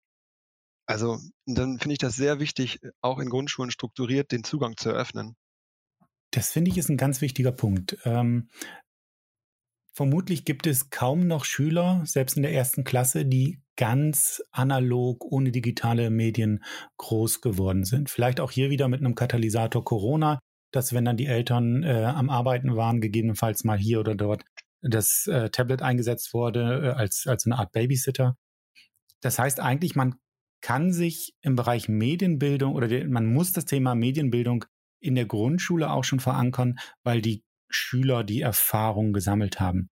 also 0.90 1.20
dann 1.46 1.78
finde 1.78 1.92
ich 1.92 1.98
das 1.98 2.16
sehr 2.16 2.40
wichtig, 2.40 2.80
auch 3.00 3.20
in 3.20 3.30
Grundschulen 3.30 3.70
strukturiert 3.70 4.32
den 4.32 4.42
Zugang 4.42 4.76
zu 4.76 4.90
eröffnen. 4.90 5.36
Das 6.32 6.50
finde 6.50 6.72
ich 6.72 6.78
ist 6.78 6.88
ein 6.88 6.96
ganz 6.96 7.20
wichtiger 7.20 7.52
Punkt. 7.52 7.96
Ähm, 8.04 8.48
vermutlich 9.92 10.44
gibt 10.44 10.66
es 10.66 10.90
kaum 10.90 11.28
noch 11.28 11.44
Schüler, 11.44 12.02
selbst 12.06 12.36
in 12.36 12.42
der 12.42 12.52
ersten 12.52 12.82
Klasse, 12.82 13.24
die 13.24 13.62
ganz 13.76 14.42
analog 14.50 15.24
ohne 15.24 15.52
digitale 15.52 16.10
Medien 16.10 16.64
groß 16.98 17.40
geworden 17.40 17.84
sind. 17.84 18.10
Vielleicht 18.10 18.40
auch 18.40 18.50
hier 18.50 18.70
wieder 18.70 18.88
mit 18.88 18.98
einem 18.98 19.14
Katalysator 19.14 19.84
Corona, 19.84 20.40
dass 20.72 20.92
wenn 20.92 21.04
dann 21.04 21.16
die 21.16 21.26
Eltern 21.26 21.84
äh, 21.84 22.02
am 22.04 22.30
Arbeiten 22.30 22.74
waren, 22.74 23.00
gegebenenfalls 23.00 23.62
mal 23.62 23.78
hier 23.78 24.00
oder 24.00 24.16
dort 24.16 24.42
das 24.82 25.28
äh, 25.28 25.50
Tablet 25.50 25.82
eingesetzt 25.82 26.34
wurde 26.34 26.82
äh, 26.82 26.98
als, 26.98 27.28
als 27.28 27.46
eine 27.46 27.58
Art 27.58 27.70
Babysitter. 27.70 28.36
Das 29.20 29.38
heißt 29.38 29.60
eigentlich, 29.60 29.94
man 29.94 30.16
kann 30.60 30.92
sich 30.92 31.34
im 31.42 31.56
Bereich 31.56 31.88
Medienbildung 31.88 32.74
oder 32.74 32.88
der, 32.88 33.06
man 33.08 33.26
muss 33.26 33.52
das 33.52 33.64
Thema 33.64 33.94
Medienbildung 33.94 34.64
in 35.00 35.14
der 35.14 35.26
Grundschule 35.26 35.90
auch 35.90 36.04
schon 36.04 36.20
verankern, 36.20 36.78
weil 37.02 37.22
die 37.22 37.44
Schüler 37.68 38.24
die 38.24 38.40
Erfahrung 38.40 39.12
gesammelt 39.12 39.60
haben 39.60 39.90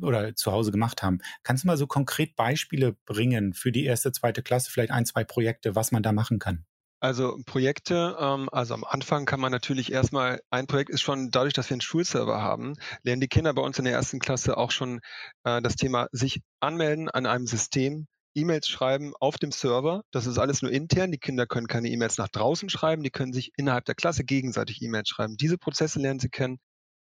oder 0.00 0.34
zu 0.34 0.52
Hause 0.52 0.70
gemacht 0.70 1.02
haben. 1.02 1.18
Kannst 1.42 1.64
du 1.64 1.68
mal 1.68 1.76
so 1.76 1.86
konkret 1.86 2.36
Beispiele 2.36 2.96
bringen 3.06 3.54
für 3.54 3.72
die 3.72 3.84
erste, 3.84 4.12
zweite 4.12 4.42
Klasse, 4.42 4.70
vielleicht 4.70 4.92
ein, 4.92 5.06
zwei 5.06 5.24
Projekte, 5.24 5.74
was 5.74 5.92
man 5.92 6.02
da 6.02 6.12
machen 6.12 6.38
kann? 6.38 6.64
Also 7.00 7.36
Projekte, 7.46 8.16
ähm, 8.20 8.48
also 8.52 8.74
am 8.74 8.84
Anfang 8.84 9.24
kann 9.26 9.40
man 9.40 9.50
natürlich 9.50 9.90
erstmal, 9.90 10.40
ein 10.50 10.68
Projekt 10.68 10.90
ist 10.90 11.00
schon 11.00 11.32
dadurch, 11.32 11.52
dass 11.52 11.68
wir 11.68 11.74
einen 11.74 11.80
Schulserver 11.80 12.40
haben, 12.40 12.74
lernen 13.02 13.20
die 13.20 13.26
Kinder 13.26 13.52
bei 13.54 13.62
uns 13.62 13.76
in 13.78 13.84
der 13.84 13.94
ersten 13.94 14.20
Klasse 14.20 14.56
auch 14.56 14.70
schon 14.70 15.00
äh, 15.42 15.60
das 15.60 15.74
Thema 15.74 16.06
sich 16.12 16.42
anmelden 16.60 17.10
an 17.10 17.26
einem 17.26 17.48
System, 17.48 18.06
E-Mails 18.34 18.68
schreiben 18.68 19.12
auf 19.20 19.38
dem 19.38 19.52
Server. 19.52 20.02
Das 20.10 20.26
ist 20.26 20.38
alles 20.38 20.62
nur 20.62 20.70
intern. 20.70 21.12
Die 21.12 21.18
Kinder 21.18 21.46
können 21.46 21.66
keine 21.66 21.88
E-Mails 21.88 22.18
nach 22.18 22.28
draußen 22.28 22.68
schreiben. 22.68 23.02
Die 23.02 23.10
können 23.10 23.32
sich 23.32 23.52
innerhalb 23.56 23.84
der 23.84 23.94
Klasse 23.94 24.24
gegenseitig 24.24 24.82
E-Mails 24.82 25.08
schreiben. 25.08 25.36
Diese 25.36 25.58
Prozesse 25.58 26.00
lernen 26.00 26.20
sie 26.20 26.30
kennen, 26.30 26.58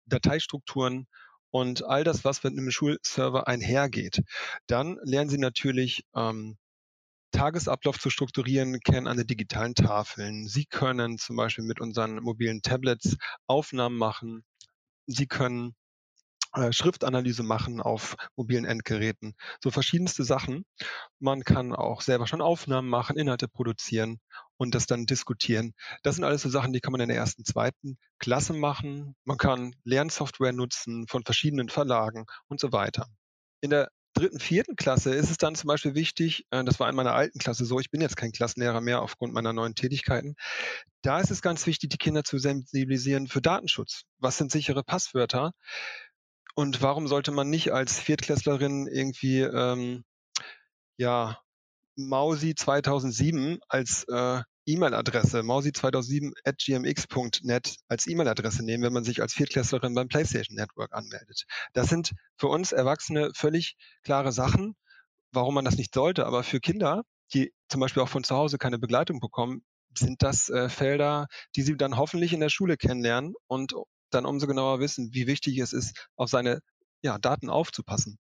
Dateistrukturen 0.05 1.07
und 1.51 1.83
all 1.86 2.03
das, 2.03 2.24
was 2.25 2.43
mit 2.43 2.53
einem 2.53 2.71
Schulserver 2.71 3.48
einhergeht. 3.48 4.21
Dann 4.67 4.98
lernen 5.03 5.29
sie 5.29 5.38
natürlich 5.38 6.03
ähm, 6.15 6.57
Tagesablauf 7.31 8.00
zu 8.00 8.09
strukturieren, 8.09 8.79
kennen 8.79 9.07
an 9.07 9.17
den 9.17 9.27
digitalen 9.27 9.75
Tafeln. 9.75 10.48
Sie 10.48 10.65
können 10.65 11.17
zum 11.17 11.36
Beispiel 11.36 11.63
mit 11.63 11.79
unseren 11.79 12.15
mobilen 12.15 12.62
Tablets 12.62 13.17
Aufnahmen 13.48 13.98
machen. 13.98 14.43
Sie 15.05 15.27
können 15.27 15.75
äh, 16.53 16.72
Schriftanalyse 16.72 17.44
machen 17.44 17.82
auf 17.82 18.15
mobilen 18.36 18.65
Endgeräten, 18.65 19.36
so 19.63 19.72
verschiedenste 19.72 20.24
Sachen. 20.24 20.65
Man 21.20 21.44
kann 21.44 21.74
auch 21.74 22.01
selber 22.01 22.27
schon 22.27 22.41
Aufnahmen 22.41 22.89
machen, 22.89 23.18
Inhalte 23.18 23.48
produzieren 23.48 24.20
und 24.58 24.75
das 24.75 24.88
dann 24.88 25.06
diskutieren. 25.06 25.74
Das 26.03 26.15
sind 26.15 26.24
alles 26.24 26.41
so 26.41 26.50
Sachen, 26.50 26.74
die 26.74 26.79
kann 26.79 26.91
man 26.91 27.01
in 27.01 27.10
der 27.10 27.18
ersten, 27.18 27.46
zweiten 27.46 27.98
Klasse 28.20 28.53
machen. 28.53 29.15
Man 29.25 29.38
kann 29.38 29.75
Lernsoftware 29.84 30.53
nutzen 30.53 31.08
von 31.08 31.24
verschiedenen 31.24 31.70
Verlagen 31.70 32.25
und 32.48 32.60
so 32.60 32.72
weiter. 32.72 33.08
In 33.62 33.70
der 33.70 33.89
dritten, 34.13 34.39
vierten 34.39 34.75
Klasse 34.75 35.13
ist 35.13 35.29
es 35.29 35.38
dann 35.38 35.56
zum 35.56 35.68
Beispiel 35.68 35.96
wichtig, 35.96 36.46
äh, 36.51 36.63
das 36.63 36.79
war 36.79 36.89
in 36.89 36.96
meiner 36.96 37.13
alten 37.13 37.39
Klasse 37.39 37.65
so, 37.65 37.79
ich 37.79 37.91
bin 37.91 38.01
jetzt 38.01 38.18
kein 38.18 38.32
Klassenlehrer 38.32 38.82
mehr 38.82 39.01
aufgrund 39.01 39.34
meiner 39.34 39.53
neuen 39.53 39.75
Tätigkeiten, 39.75 40.36
da 41.01 41.20
ist 41.20 41.32
es 41.32 41.41
ganz 41.41 41.65
wichtig, 41.65 41.89
die 41.89 41.98
Kinder 41.98 42.24
zu 42.24 42.38
sensibilisieren 42.39 43.27
für 43.27 43.41
Datenschutz. 43.41 44.03
Was 44.18 44.38
sind 44.38 44.51
sichere 44.51 44.84
Passwörter? 44.84 45.51
Und 46.59 46.81
warum 46.81 47.07
sollte 47.07 47.31
man 47.31 47.49
nicht 47.49 47.71
als 47.71 48.01
Viertklässlerin 48.01 48.85
irgendwie, 48.85 49.39
ähm, 49.39 50.03
ja, 50.97 51.39
Mausi 51.95 52.53
2007 52.53 53.59
als 53.69 54.03
äh, 54.09 54.41
E-Mail-Adresse 54.65 55.39
mausi2007.gmx.net 55.39 57.77
als 57.87 58.07
E-Mail-Adresse 58.07 58.65
nehmen, 58.65 58.83
wenn 58.83 58.91
man 58.91 59.05
sich 59.05 59.21
als 59.21 59.35
Viertklässlerin 59.35 59.95
beim 59.95 60.09
PlayStation 60.09 60.57
Network 60.57 60.93
anmeldet. 60.93 61.45
Das 61.71 61.87
sind 61.87 62.11
für 62.35 62.47
uns 62.47 62.73
Erwachsene 62.73 63.31
völlig 63.33 63.77
klare 64.03 64.33
Sachen, 64.33 64.75
warum 65.31 65.53
man 65.53 65.63
das 65.63 65.77
nicht 65.77 65.93
sollte. 65.93 66.25
Aber 66.25 66.43
für 66.43 66.59
Kinder, 66.59 67.03
die 67.33 67.53
zum 67.69 67.79
Beispiel 67.79 68.03
auch 68.03 68.09
von 68.09 68.25
zu 68.25 68.35
Hause 68.35 68.57
keine 68.57 68.79
Begleitung 68.79 69.21
bekommen, 69.21 69.63
sind 69.97 70.23
das 70.23 70.49
äh, 70.49 70.67
Felder, 70.67 71.27
die 71.55 71.61
sie 71.61 71.77
dann 71.77 71.95
hoffentlich 71.95 72.33
in 72.33 72.41
der 72.41 72.49
Schule 72.49 72.75
kennenlernen 72.75 73.33
und 73.47 73.75
dann 74.09 74.25
umso 74.25 74.47
genauer 74.47 74.79
wissen, 74.79 75.09
wie 75.13 75.27
wichtig 75.27 75.57
es 75.59 75.73
ist, 75.73 76.07
auf 76.15 76.29
seine 76.29 76.59
ja, 77.01 77.17
Daten 77.17 77.49
aufzupassen. 77.49 78.17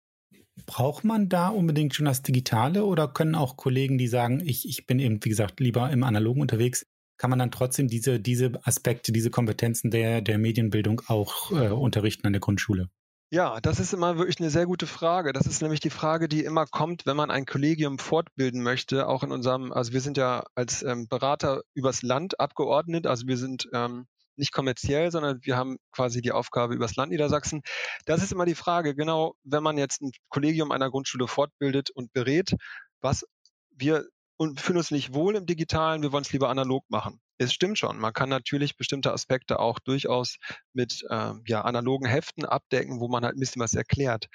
Braucht 0.67 1.05
man 1.05 1.29
da 1.29 1.49
unbedingt 1.49 1.95
schon 1.95 2.07
das 2.07 2.23
Digitale 2.23 2.85
oder 2.85 3.09
können 3.09 3.35
auch 3.35 3.57
Kollegen, 3.57 3.97
die 3.97 4.09
sagen, 4.09 4.41
ich, 4.41 4.69
ich 4.69 4.87
bin 4.87 4.99
eben, 4.99 5.25
wie 5.25 5.29
gesagt, 5.29 5.61
lieber 5.61 5.91
im 5.91 6.03
Analogen 6.03 6.41
unterwegs, 6.41 6.87
kann 7.17 7.31
man 7.31 7.39
dann 7.39 7.51
trotzdem 7.51 7.89
diese, 7.89 8.21
diese 8.21 8.53
Aspekte, 8.65 9.13
diese 9.13 9.31
Kompetenzen 9.31 9.91
der, 9.91 10.21
der 10.21 10.39
Medienbildung 10.39 11.03
auch 11.07 11.51
äh, 11.53 11.69
unterrichten 11.71 12.27
an 12.27 12.33
der 12.33 12.41
Grundschule? 12.41 12.89
Ja, 13.31 13.61
das 13.61 13.79
ist 13.79 13.93
immer 13.93 14.17
wirklich 14.17 14.41
eine 14.41 14.49
sehr 14.49 14.65
gute 14.65 14.87
Frage. 14.87 15.35
Das 15.35 15.47
ist 15.47 15.61
nämlich 15.61 15.81
die 15.81 15.91
Frage, 15.91 16.29
die 16.29 16.45
immer 16.45 16.65
kommt, 16.65 17.05
wenn 17.05 17.17
man 17.17 17.31
ein 17.31 17.45
Kollegium 17.45 17.99
fortbilden 17.99 18.63
möchte. 18.63 19.07
Auch 19.07 19.23
in 19.23 19.33
unserem, 19.33 19.71
also 19.71 19.93
wir 19.93 20.01
sind 20.01 20.17
ja 20.17 20.45
als 20.55 20.83
ähm, 20.83 21.09
Berater 21.09 21.61
übers 21.75 22.03
Land 22.03 22.41
abgeordnet. 22.41 23.07
Also 23.07 23.27
wir 23.27 23.37
sind 23.37 23.69
ähm, 23.75 24.07
nicht 24.39 24.53
kommerziell, 24.53 25.11
sondern 25.11 25.39
wir 25.43 25.57
haben 25.57 25.79
quasi 25.93 26.23
die 26.23 26.33
Aufgabe 26.33 26.75
übers 26.75 26.97
Land 26.97 27.11
Niedersachsen. 27.13 27.63
Das 28.07 28.23
ist 28.23 28.33
immer 28.33 28.47
die 28.47 28.55
Frage, 28.55 28.95
genau, 28.95 29.35
wenn 29.45 29.63
man 29.63 29.79
jetzt 29.79 30.03
ein 30.03 30.13
Kollegium 30.29 30.73
einer 30.73 30.91
Grundschule 30.91 31.29
fortbildet 31.29 31.91
und 31.91 32.13
berät, 32.13 32.55
was 33.01 33.25
wir 33.71 34.07
und 34.39 34.61
fühlen 34.61 34.79
uns 34.79 34.93
nicht 34.93 35.13
wohl 35.15 35.35
im 35.35 35.47
Digitalen, 35.47 36.03
wir 36.03 36.13
wollen 36.13 36.23
es 36.23 36.33
lieber 36.33 36.49
analog 36.49 36.85
machen. 36.89 37.21
Es 37.39 37.53
stimmt 37.53 37.79
schon, 37.79 37.99
man 37.99 38.13
kann 38.13 38.29
natürlich 38.29 38.77
bestimmte 38.77 39.13
Aspekte 39.13 39.59
auch 39.59 39.81
durchaus 39.81 40.37
mit 40.73 41.05
ähm, 41.11 41.43
ja, 41.47 41.63
analogen 41.63 42.07
Heften 42.07 42.45
abdecken, 42.45 43.01
wo 43.01 43.09
man 43.09 43.25
halt 43.25 43.37
ein 43.37 43.41
bisschen 43.41 43.61
was 43.61 43.75
erklärt. 43.75 44.27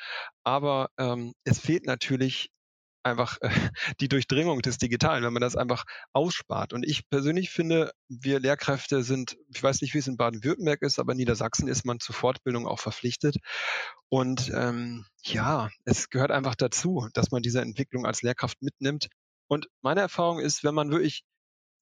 Aber 0.43 0.89
ähm, 0.97 1.33
es 1.45 1.59
fehlt 1.59 1.85
natürlich 1.85 2.49
einfach 3.03 3.37
äh, 3.41 3.49
die 3.99 4.07
Durchdringung 4.07 4.61
des 4.61 4.77
Digitalen, 4.77 5.23
wenn 5.23 5.33
man 5.33 5.41
das 5.41 5.55
einfach 5.55 5.85
ausspart. 6.13 6.73
Und 6.73 6.83
ich 6.83 7.09
persönlich 7.09 7.49
finde, 7.49 7.91
wir 8.09 8.39
Lehrkräfte 8.39 9.03
sind, 9.03 9.37
ich 9.53 9.61
weiß 9.61 9.81
nicht, 9.81 9.93
wie 9.93 9.99
es 9.99 10.07
in 10.07 10.17
Baden-Württemberg 10.17 10.81
ist, 10.81 10.99
aber 10.99 11.13
in 11.13 11.17
Niedersachsen 11.17 11.67
ist 11.67 11.85
man 11.85 11.99
zur 11.99 12.15
Fortbildung 12.15 12.67
auch 12.67 12.79
verpflichtet. 12.79 13.37
Und 14.09 14.51
ähm, 14.53 15.05
ja, 15.23 15.69
es 15.85 16.09
gehört 16.09 16.31
einfach 16.31 16.55
dazu, 16.55 17.07
dass 17.13 17.31
man 17.31 17.41
diese 17.41 17.61
Entwicklung 17.61 18.05
als 18.05 18.21
Lehrkraft 18.21 18.61
mitnimmt. 18.61 19.07
Und 19.47 19.67
meine 19.81 20.01
Erfahrung 20.01 20.39
ist, 20.39 20.63
wenn 20.63 20.75
man 20.75 20.91
wirklich 20.91 21.23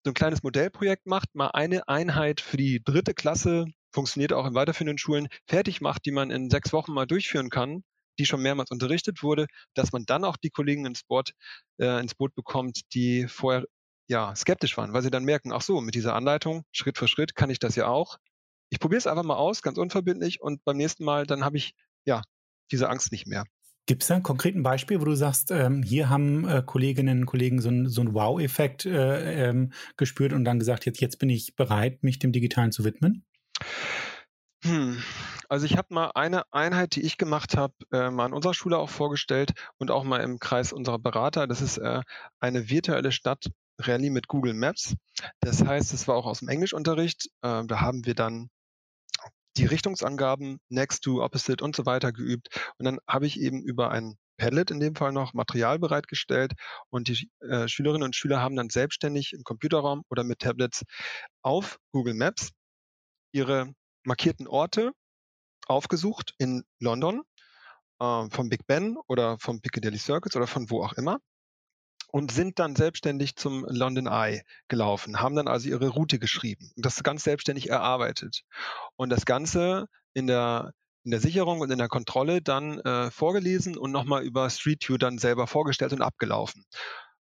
so 0.04 0.12
ein 0.12 0.16
kleines 0.16 0.44
Modellprojekt 0.44 1.06
macht, 1.06 1.36
mal 1.36 1.50
eine 1.50 1.88
Einheit 1.88 2.42
für 2.42 2.58
die 2.58 2.82
dritte 2.84 3.14
Klasse, 3.14 3.68
funktioniert 3.92 4.34
auch 4.34 4.48
in 4.48 4.56
weiterführenden 4.56 4.98
Schulen, 4.98 5.28
fertig 5.46 5.82
macht, 5.82 6.06
die 6.06 6.12
man 6.12 6.32
in 6.32 6.50
sechs 6.50 6.74
Wochen 6.74 6.94
mal 6.94 7.06
durchführen 7.06 7.50
kann, 7.50 7.84
die 8.20 8.26
schon 8.26 8.42
mehrmals 8.42 8.72
unterrichtet 8.72 9.24
wurde, 9.24 9.48
dass 9.74 9.92
man 9.92 10.06
dann 10.06 10.24
auch 10.24 10.38
die 10.38 10.50
Kollegen 10.50 10.86
ins 10.86 11.04
Boot, 11.04 11.32
äh, 11.80 12.00
ins 12.00 12.16
Boot 12.16 12.34
bekommt, 12.36 12.82
die 12.94 13.28
vorher 13.28 13.66
ja 14.08 14.36
skeptisch 14.36 14.78
waren, 14.78 14.94
weil 14.94 15.02
sie 15.02 15.12
dann 15.12 15.24
merken, 15.24 15.52
ach 15.54 15.62
so, 15.62 15.82
mit 15.82 15.96
dieser 15.96 16.16
Anleitung, 16.16 16.64
Schritt 16.72 16.98
für 16.98 17.08
Schritt 17.08 17.36
kann 17.36 17.50
ich 17.50 17.60
das 17.60 17.76
ja 17.76 17.88
auch. 17.88 18.18
Ich 18.70 18.80
probiere 18.80 19.00
es 19.00 19.08
einfach 19.08 19.24
mal 19.24 19.36
aus, 19.36 19.62
ganz 19.62 19.78
unverbindlich, 19.78 20.42
und 20.42 20.64
beim 20.64 20.78
nächsten 20.78 21.04
Mal, 21.04 21.26
dann 21.26 21.44
habe 21.44 21.58
ich 21.58 21.74
ja 22.06 22.22
diese 22.72 22.90
Angst 22.90 23.12
nicht 23.12 23.28
mehr. 23.28 23.46
Gibt 23.88 24.04
es 24.04 24.08
da 24.08 24.16
ein 24.16 24.24
konkreten 24.24 24.64
Beispiel, 24.64 25.02
wo 25.02 25.06
du 25.06 25.16
sagst, 25.16 25.52
ähm, 25.52 25.82
hier 25.82 26.10
haben 26.10 26.48
äh, 26.48 26.62
Kolleginnen 26.66 27.22
und 27.22 27.26
Kollegen 27.26 27.62
so, 27.62 27.70
ein, 27.70 27.90
so 27.90 28.02
einen 28.02 28.14
Wow-Effekt 28.14 28.86
äh, 28.86 29.50
ähm, 29.50 29.74
gespürt 29.98 30.34
und 30.34 30.46
dann 30.46 30.60
gesagt, 30.60 30.86
jetzt, 30.86 31.02
jetzt 31.02 31.18
bin 31.18 31.30
ich 31.30 31.56
bereit, 31.56 32.04
mich 32.04 32.20
dem 32.20 32.32
Digitalen 32.32 32.72
zu 32.72 32.86
widmen? 32.86 33.26
Hm. 34.64 35.02
Also 35.50 35.66
ich 35.66 35.76
habe 35.76 35.94
mal 35.94 36.12
eine 36.14 36.44
Einheit, 36.54 36.96
die 36.96 37.02
ich 37.02 37.18
gemacht 37.18 37.58
habe, 37.58 37.74
äh, 37.92 38.12
mal 38.12 38.26
an 38.26 38.34
unserer 38.34 38.54
Schule 38.54 38.78
auch 38.78 38.90
vorgestellt 38.90 39.54
und 39.80 39.92
auch 39.92 40.04
mal 40.04 40.22
im 40.22 40.40
Kreis 40.40 40.72
unserer 40.72 41.00
Berater. 41.00 41.48
Das 41.48 41.62
ist 41.62 41.78
äh, 41.78 42.02
eine 42.40 42.70
virtuelle 42.70 43.12
Stadt 43.12 43.50
Rallye 43.80 44.12
mit 44.12 44.28
Google 44.28 44.54
Maps. 44.54 44.96
Das 45.40 45.66
heißt, 45.66 45.94
es 45.94 46.08
war 46.08 46.16
auch 46.16 46.28
aus 46.28 46.40
dem 46.40 46.50
Englischunterricht. 46.50 47.28
Äh, 47.42 47.66
da 47.66 47.82
haben 47.82 48.06
wir 48.06 48.14
dann 48.14 48.50
die 49.58 49.66
Richtungsangaben 49.66 50.60
next 50.70 51.04
to, 51.04 51.24
opposite 51.24 51.64
und 51.64 51.76
so 51.76 51.86
weiter 51.86 52.12
geübt. 52.14 52.50
Und 52.78 52.86
dann 52.86 53.00
habe 53.08 53.26
ich 53.26 53.40
eben 53.40 53.62
über 53.64 53.92
ein 53.92 54.16
Padlet 54.38 54.72
in 54.72 54.80
dem 54.80 54.96
Fall 54.96 55.12
noch 55.12 55.34
Material 55.34 55.78
bereitgestellt 55.80 56.54
und 56.90 57.08
die 57.08 57.30
äh, 57.42 57.68
Schülerinnen 57.68 58.04
und 58.04 58.16
Schüler 58.16 58.42
haben 58.42 58.56
dann 58.56 58.70
selbstständig 58.70 59.34
im 59.34 59.44
Computerraum 59.44 60.04
oder 60.10 60.24
mit 60.24 60.40
Tablets 60.40 60.84
auf 61.44 61.78
Google 61.92 62.16
Maps 62.16 62.52
ihre 63.34 63.74
markierten 64.04 64.48
Orte 64.48 64.92
aufgesucht 65.68 66.34
in 66.38 66.64
London, 66.80 67.22
äh, 68.00 68.30
vom 68.30 68.50
Big 68.50 68.68
Ben 68.68 68.98
oder 69.08 69.38
vom 69.40 69.62
Piccadilly 69.62 69.98
Circus 69.98 70.36
oder 70.36 70.48
von 70.48 70.70
wo 70.70 70.84
auch 70.84 70.94
immer 70.94 71.20
und 72.12 72.32
sind 72.32 72.60
dann 72.60 72.76
selbstständig 72.76 73.36
zum 73.36 73.66
London 73.70 74.08
Eye 74.08 74.42
gelaufen, 74.68 75.22
haben 75.22 75.36
dann 75.36 75.48
also 75.48 75.70
ihre 75.70 75.88
Route 75.88 76.20
geschrieben 76.20 76.72
und 76.76 76.86
das 76.86 77.04
ganz 77.04 77.24
selbstständig 77.24 77.70
erarbeitet. 77.70 78.44
Und 78.98 79.10
das 79.10 79.26
Ganze 79.26 79.88
in 80.14 80.28
der 80.28 80.74
in 81.04 81.12
der 81.12 81.20
Sicherung 81.20 81.62
und 81.62 81.72
in 81.72 81.80
der 81.80 81.88
Kontrolle 81.88 82.42
dann 82.42 82.80
äh, 82.80 83.10
vorgelesen 83.10 83.76
und 83.76 83.92
nochmal 83.92 84.24
über 84.24 84.50
Street 84.52 84.88
View 84.88 84.98
dann 84.98 85.18
selber 85.18 85.48
vorgestellt 85.48 85.94
und 85.94 86.02
abgelaufen. 86.04 86.64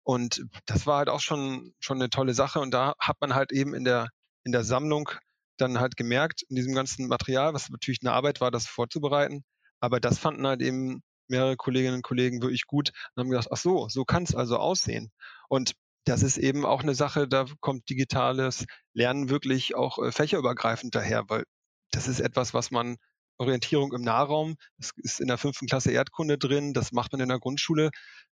Und 0.05 0.45
das 0.67 0.87
war 0.87 0.99
halt 0.99 1.09
auch 1.09 1.21
schon, 1.21 1.75
schon 1.81 1.99
eine 1.99 2.09
tolle 2.09 2.33
Sache. 2.33 2.61
Und 2.61 2.73
da 2.73 2.95
hat 3.01 3.17
man 3.21 3.35
halt 3.35 3.51
eben 3.51 3.75
in 3.75 3.83
der, 3.83 4.09
in 4.45 4.53
der 4.53 4.63
Sammlung 4.63 5.11
dann 5.57 5.81
halt 5.81 5.97
gemerkt, 5.97 6.43
in 6.49 6.57
diesem 6.57 6.75
ganzen 6.75 7.09
Material, 7.09 7.55
was 7.55 7.69
natürlich 7.71 8.01
eine 8.03 8.13
Arbeit 8.13 8.41
war, 8.41 8.51
das 8.51 8.67
vorzubereiten, 8.67 9.45
aber 9.81 10.01
das 10.01 10.19
fanden 10.19 10.47
halt 10.47 10.63
eben 10.63 11.03
mehrere 11.29 11.57
Kolleginnen 11.57 11.97
und 11.97 12.03
Kollegen 12.03 12.43
wirklich 12.43 12.67
gut 12.67 12.91
und 13.15 13.21
haben 13.21 13.31
gedacht, 13.31 13.49
ach 13.51 13.57
so, 13.57 13.89
so 13.89 14.05
kann 14.05 14.23
es 14.23 14.35
also 14.35 14.59
aussehen. 14.59 15.11
Und 15.49 15.75
das 16.05 16.23
ist 16.23 16.39
eben 16.39 16.65
auch 16.65 16.83
eine 16.83 16.95
Sache, 16.95 17.27
da 17.27 17.47
kommt 17.61 17.89
digitales 17.91 18.65
Lernen 18.95 19.29
wirklich 19.29 19.75
auch 19.75 19.99
äh, 19.99 20.13
fächerübergreifend 20.13 20.95
daher, 20.95 21.25
weil 21.29 21.45
das 21.91 22.07
ist 22.07 22.21
etwas, 22.21 22.55
was 22.55 22.71
man 22.71 22.97
Orientierung 23.39 23.93
im 23.93 24.03
Nahraum, 24.03 24.57
das 24.79 24.93
ist 24.97 25.21
in 25.21 25.27
der 25.27 25.39
fünften 25.39 25.67
Klasse 25.67 25.91
Erdkunde 25.91 26.39
drin, 26.39 26.73
das 26.73 26.93
macht 26.93 27.13
man 27.13 27.21
in 27.21 27.29
der 27.29 27.41
Grundschule. 27.41 27.91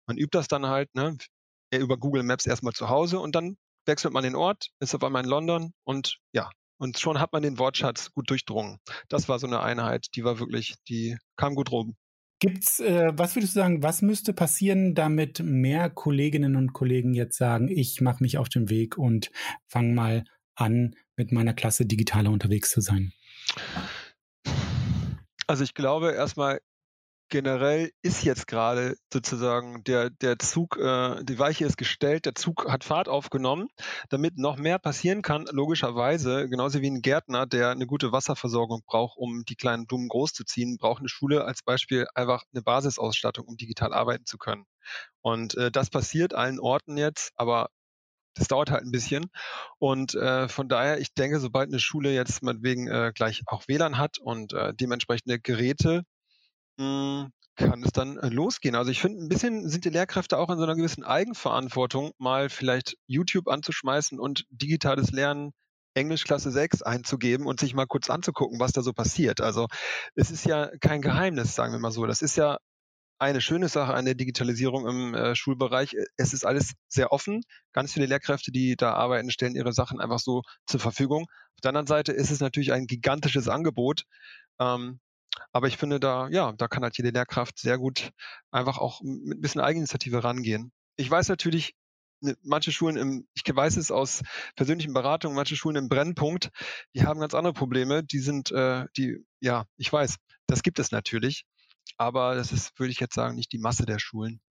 Man 0.07 0.17
übt 0.17 0.37
das 0.37 0.47
dann 0.47 0.65
halt, 0.65 0.93
ne, 0.95 1.17
über 1.73 1.97
Google 1.97 2.23
Maps 2.23 2.45
erstmal 2.47 2.73
zu 2.73 2.89
Hause 2.89 3.19
und 3.19 3.35
dann 3.35 3.55
wechselt 3.85 4.13
man 4.13 4.23
den 4.23 4.35
Ort, 4.35 4.69
ist 4.79 4.95
auf 4.95 5.03
einmal 5.03 5.23
in 5.23 5.29
London 5.29 5.73
und 5.83 6.17
ja, 6.33 6.49
und 6.79 6.97
schon 6.97 7.19
hat 7.19 7.33
man 7.33 7.43
den 7.43 7.59
Wortschatz 7.59 8.11
gut 8.11 8.29
durchdrungen. 8.29 8.79
Das 9.09 9.29
war 9.29 9.37
so 9.37 9.45
eine 9.45 9.61
Einheit, 9.61 10.07
die 10.15 10.23
war 10.23 10.39
wirklich, 10.39 10.75
die 10.87 11.17
kam 11.35 11.53
gut 11.53 11.71
rum. 11.71 11.95
Gibt's, 12.39 12.79
äh, 12.79 13.11
was 13.13 13.35
würdest 13.35 13.55
du 13.55 13.59
sagen, 13.59 13.83
was 13.83 14.01
müsste 14.01 14.33
passieren, 14.33 14.95
damit 14.95 15.41
mehr 15.43 15.89
Kolleginnen 15.89 16.55
und 16.55 16.71
Kollegen 16.71 17.13
jetzt 17.13 17.37
sagen, 17.37 17.67
ich 17.67 17.99
mache 17.99 18.23
mich 18.23 18.37
auf 18.37 18.47
den 18.47 18.69
Weg 18.69 18.97
und 18.97 19.29
fange 19.67 19.93
mal 19.93 20.23
an, 20.55 20.95
mit 21.17 21.33
meiner 21.33 21.53
Klasse 21.53 21.85
digitaler 21.85 22.31
unterwegs 22.31 22.71
zu 22.71 22.79
sein? 22.79 23.11
Also 25.47 25.65
ich 25.65 25.73
glaube 25.73 26.13
erstmal 26.13 26.61
generell 27.29 27.91
ist 28.01 28.23
jetzt 28.23 28.47
gerade 28.47 28.95
sozusagen 29.13 29.83
der, 29.83 30.09
der 30.09 30.39
Zug, 30.39 30.77
äh, 30.77 31.23
die 31.23 31.39
Weiche 31.39 31.65
ist 31.65 31.77
gestellt, 31.77 32.25
der 32.25 32.35
Zug 32.35 32.67
hat 32.67 32.83
Fahrt 32.83 33.07
aufgenommen, 33.07 33.67
damit 34.09 34.37
noch 34.37 34.57
mehr 34.57 34.79
passieren 34.79 35.21
kann, 35.21 35.45
logischerweise, 35.51 36.49
genauso 36.49 36.81
wie 36.81 36.89
ein 36.89 37.01
Gärtner, 37.01 37.45
der 37.45 37.69
eine 37.69 37.85
gute 37.85 38.11
Wasserversorgung 38.11 38.81
braucht, 38.85 39.17
um 39.17 39.43
die 39.45 39.55
kleinen 39.55 39.87
Blumen 39.87 40.07
großzuziehen, 40.09 40.77
braucht 40.77 40.99
eine 40.99 41.09
Schule 41.09 41.45
als 41.45 41.63
Beispiel 41.63 42.07
einfach 42.15 42.43
eine 42.53 42.61
Basisausstattung, 42.61 43.45
um 43.45 43.57
digital 43.57 43.93
arbeiten 43.93 44.25
zu 44.25 44.37
können. 44.37 44.65
Und 45.21 45.55
äh, 45.55 45.71
das 45.71 45.89
passiert 45.89 46.33
allen 46.33 46.59
Orten 46.59 46.97
jetzt, 46.97 47.31
aber 47.35 47.69
das 48.35 48.47
dauert 48.47 48.71
halt 48.71 48.83
ein 48.83 48.91
bisschen. 48.91 49.29
Und 49.79 50.15
äh, 50.15 50.47
von 50.47 50.69
daher, 50.69 50.99
ich 50.99 51.13
denke, 51.13 51.39
sobald 51.39 51.69
eine 51.69 51.79
Schule 51.79 52.13
jetzt 52.13 52.41
meinetwegen 52.41 52.87
äh, 52.87 53.11
gleich 53.13 53.43
auch 53.47 53.67
WLAN 53.67 53.97
hat 53.97 54.17
und 54.17 54.53
äh, 54.53 54.73
dementsprechende 54.73 55.39
Geräte, 55.39 56.03
hm, 56.79 57.31
kann 57.57 57.83
es 57.83 57.91
dann 57.91 58.17
äh, 58.17 58.29
losgehen. 58.29 58.75
Also 58.75 58.89
ich 58.89 59.01
finde, 59.01 59.21
ein 59.21 59.27
bisschen 59.27 59.67
sind 59.69 59.83
die 59.83 59.89
Lehrkräfte 59.89 60.37
auch 60.37 60.49
in 60.49 60.57
so 60.57 60.63
einer 60.63 60.75
gewissen 60.75 61.03
Eigenverantwortung, 61.03 62.11
mal 62.17 62.49
vielleicht 62.49 62.95
YouTube 63.05 63.49
anzuschmeißen 63.49 64.17
und 64.19 64.45
digitales 64.49 65.11
Lernen 65.11 65.51
Englisch 65.93 66.23
Klasse 66.23 66.51
6 66.51 66.83
einzugeben 66.83 67.45
und 67.45 67.59
sich 67.59 67.73
mal 67.73 67.85
kurz 67.85 68.09
anzugucken, 68.09 68.59
was 68.59 68.71
da 68.71 68.81
so 68.81 68.93
passiert. 68.93 69.41
Also 69.41 69.67
es 70.15 70.31
ist 70.31 70.45
ja 70.45 70.71
kein 70.79 71.01
Geheimnis, 71.01 71.53
sagen 71.53 71.73
wir 71.73 71.79
mal 71.79 71.91
so. 71.91 72.05
Das 72.05 72.21
ist 72.21 72.37
ja 72.37 72.59
eine 73.19 73.41
schöne 73.41 73.67
Sache 73.67 73.93
an 73.93 74.05
der 74.05 74.15
Digitalisierung 74.15 74.87
im 74.87 75.13
äh, 75.13 75.35
Schulbereich. 75.35 75.97
Es 76.15 76.31
ist 76.31 76.45
alles 76.45 76.75
sehr 76.87 77.11
offen. 77.11 77.41
Ganz 77.73 77.91
viele 77.91 78.05
Lehrkräfte, 78.05 78.51
die 78.51 78.77
da 78.77 78.93
arbeiten, 78.93 79.31
stellen 79.31 79.55
ihre 79.55 79.73
Sachen 79.73 79.99
einfach 79.99 80.19
so 80.19 80.43
zur 80.65 80.79
Verfügung. 80.79 81.25
Auf 81.55 81.61
der 81.61 81.69
anderen 81.69 81.87
Seite 81.87 82.13
ist 82.13 82.31
es 82.31 82.39
natürlich 82.39 82.71
ein 82.71 82.87
gigantisches 82.87 83.49
Angebot. 83.49 84.03
Ähm, 84.59 85.01
aber 85.51 85.67
ich 85.67 85.77
finde 85.77 85.99
da, 85.99 86.27
ja, 86.29 86.53
da 86.53 86.67
kann 86.67 86.83
halt 86.83 86.97
jede 86.97 87.09
Lehrkraft 87.09 87.59
sehr 87.59 87.77
gut 87.77 88.11
einfach 88.51 88.77
auch 88.77 89.01
mit 89.01 89.37
ein 89.37 89.41
bisschen 89.41 89.61
Eigeninitiative 89.61 90.23
rangehen. 90.23 90.71
Ich 90.95 91.09
weiß 91.09 91.29
natürlich, 91.29 91.75
ne, 92.21 92.35
manche 92.43 92.71
Schulen 92.71 92.97
im, 92.97 93.27
ich 93.33 93.43
weiß 93.45 93.77
es 93.77 93.91
aus 93.91 94.21
persönlichen 94.55 94.93
Beratungen, 94.93 95.35
manche 95.35 95.55
Schulen 95.55 95.77
im 95.77 95.89
Brennpunkt, 95.89 96.49
die 96.93 97.03
haben 97.05 97.19
ganz 97.19 97.33
andere 97.33 97.53
Probleme. 97.53 98.03
Die 98.03 98.19
sind, 98.19 98.51
äh, 98.51 98.85
die, 98.97 99.25
ja, 99.39 99.65
ich 99.77 99.91
weiß, 99.91 100.17
das 100.47 100.63
gibt 100.63 100.79
es 100.79 100.91
natürlich, 100.91 101.45
aber 101.97 102.35
das 102.35 102.51
ist, 102.51 102.77
würde 102.79 102.91
ich 102.91 102.99
jetzt 102.99 103.15
sagen, 103.15 103.35
nicht 103.35 103.51
die 103.51 103.59
Masse 103.59 103.85
der 103.85 103.99
Schulen. 103.99 104.41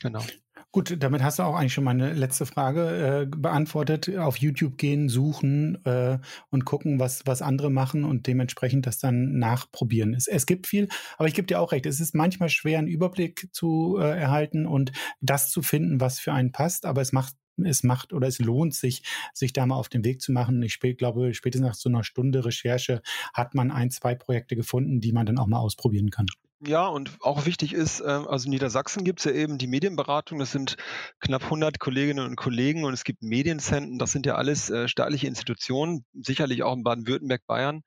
Genau. 0.00 0.24
Gut, 0.72 0.96
damit 0.98 1.22
hast 1.22 1.38
du 1.38 1.44
auch 1.44 1.54
eigentlich 1.54 1.72
schon 1.72 1.84
meine 1.84 2.12
letzte 2.12 2.46
Frage 2.46 3.22
äh, 3.22 3.26
beantwortet. 3.26 4.16
Auf 4.16 4.36
YouTube 4.38 4.76
gehen, 4.76 5.08
suchen 5.08 5.84
äh, 5.84 6.18
und 6.50 6.64
gucken, 6.64 6.98
was, 6.98 7.22
was 7.26 7.42
andere 7.42 7.70
machen 7.70 8.04
und 8.04 8.26
dementsprechend 8.26 8.86
das 8.86 8.98
dann 8.98 9.38
nachprobieren. 9.38 10.14
Es, 10.14 10.26
es 10.26 10.46
gibt 10.46 10.66
viel, 10.66 10.88
aber 11.16 11.28
ich 11.28 11.34
gebe 11.34 11.46
dir 11.46 11.60
auch 11.60 11.72
recht, 11.72 11.86
es 11.86 12.00
ist 12.00 12.14
manchmal 12.14 12.48
schwer, 12.48 12.78
einen 12.78 12.88
Überblick 12.88 13.48
zu 13.52 13.98
äh, 14.00 14.18
erhalten 14.18 14.66
und 14.66 14.92
das 15.20 15.50
zu 15.50 15.62
finden, 15.62 16.00
was 16.00 16.18
für 16.18 16.32
einen 16.32 16.52
passt, 16.52 16.86
aber 16.86 17.00
es 17.00 17.12
macht 17.12 17.34
es 17.62 17.84
macht 17.84 18.12
oder 18.12 18.26
es 18.26 18.40
lohnt 18.40 18.74
sich, 18.74 19.02
sich 19.32 19.52
da 19.52 19.64
mal 19.64 19.76
auf 19.76 19.88
den 19.88 20.04
Weg 20.04 20.20
zu 20.20 20.32
machen. 20.32 20.60
Ich 20.62 20.80
glaube, 20.80 21.34
spätestens 21.34 21.68
nach 21.68 21.74
so 21.74 21.88
einer 21.88 22.02
Stunde 22.02 22.44
Recherche 22.44 23.00
hat 23.32 23.54
man 23.54 23.70
ein, 23.70 23.90
zwei 23.90 24.16
Projekte 24.16 24.56
gefunden, 24.56 25.00
die 25.00 25.12
man 25.12 25.26
dann 25.26 25.38
auch 25.38 25.46
mal 25.46 25.60
ausprobieren 25.60 26.10
kann. 26.10 26.26
Ja, 26.66 26.86
und 26.86 27.10
auch 27.20 27.44
wichtig 27.44 27.74
ist, 27.74 28.00
äh, 28.00 28.04
also 28.04 28.46
in 28.46 28.50
Niedersachsen 28.50 29.04
gibt 29.04 29.18
es 29.18 29.24
ja 29.26 29.32
eben 29.32 29.58
die 29.58 29.66
Medienberatung, 29.66 30.38
das 30.38 30.50
sind 30.50 30.76
knapp 31.20 31.44
100 31.44 31.78
Kolleginnen 31.78 32.24
und 32.24 32.36
Kollegen 32.36 32.84
und 32.84 32.94
es 32.94 33.04
gibt 33.04 33.22
Medienzentren, 33.22 33.98
das 33.98 34.12
sind 34.12 34.24
ja 34.24 34.36
alles 34.36 34.70
äh, 34.70 34.88
staatliche 34.88 35.26
Institutionen, 35.26 36.06
sicherlich 36.14 36.62
auch 36.62 36.72
in 36.72 36.82
Baden-Württemberg, 36.82 37.42
Bayern, 37.46 37.82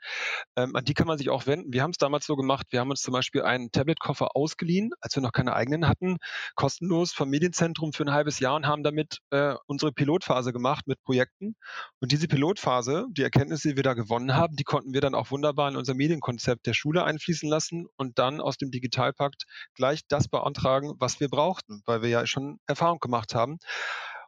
ähm, 0.55 0.75
an 0.75 0.85
die 0.85 0.93
kann 0.93 1.07
man 1.07 1.17
sich 1.17 1.31
auch 1.31 1.47
wenden. 1.47 1.73
Wir 1.73 1.81
haben 1.81 1.89
es 1.89 1.97
damals 1.97 2.27
so 2.27 2.35
gemacht, 2.35 2.67
wir 2.69 2.79
haben 2.79 2.91
uns 2.91 3.01
zum 3.01 3.13
Beispiel 3.13 3.41
einen 3.41 3.71
Tablet-Koffer 3.71 4.35
ausgeliehen, 4.35 4.91
als 5.01 5.15
wir 5.15 5.23
noch 5.23 5.31
keine 5.31 5.53
eigenen 5.53 5.87
hatten, 5.87 6.17
kostenlos 6.53 7.13
vom 7.13 7.29
Medienzentrum 7.29 7.93
für 7.93 8.03
ein 8.03 8.13
halbes 8.13 8.39
Jahr 8.39 8.55
und 8.55 8.67
haben 8.67 8.83
damit 8.83 9.19
äh, 9.31 9.55
unsere 9.65 9.91
Pilotphase 9.91 10.53
gemacht 10.53 10.85
mit 10.85 11.01
Projekten. 11.01 11.55
Und 11.99 12.11
diese 12.11 12.27
Pilotphase, 12.27 13.07
die 13.09 13.23
Erkenntnisse, 13.23 13.69
die 13.69 13.75
wir 13.75 13.83
da 13.83 13.95
gewonnen 13.95 14.35
haben, 14.35 14.55
die 14.55 14.63
konnten 14.63 14.93
wir 14.93 15.01
dann 15.01 15.15
auch 15.15 15.31
wunderbar 15.31 15.67
in 15.67 15.77
unser 15.77 15.95
Medienkonzept 15.95 16.67
der 16.67 16.73
Schule 16.73 17.03
einfließen 17.03 17.49
lassen 17.49 17.87
und 17.97 18.19
dann 18.19 18.39
aus 18.39 18.57
dem 18.57 18.66
dem 18.67 18.71
Digitalpakt 18.71 19.45
gleich 19.73 20.01
das 20.07 20.27
beantragen, 20.27 20.93
was 20.99 21.19
wir 21.19 21.29
brauchten, 21.29 21.81
weil 21.85 22.01
wir 22.01 22.09
ja 22.09 22.27
schon 22.27 22.59
Erfahrung 22.67 22.99
gemacht 22.99 23.35
haben. 23.35 23.57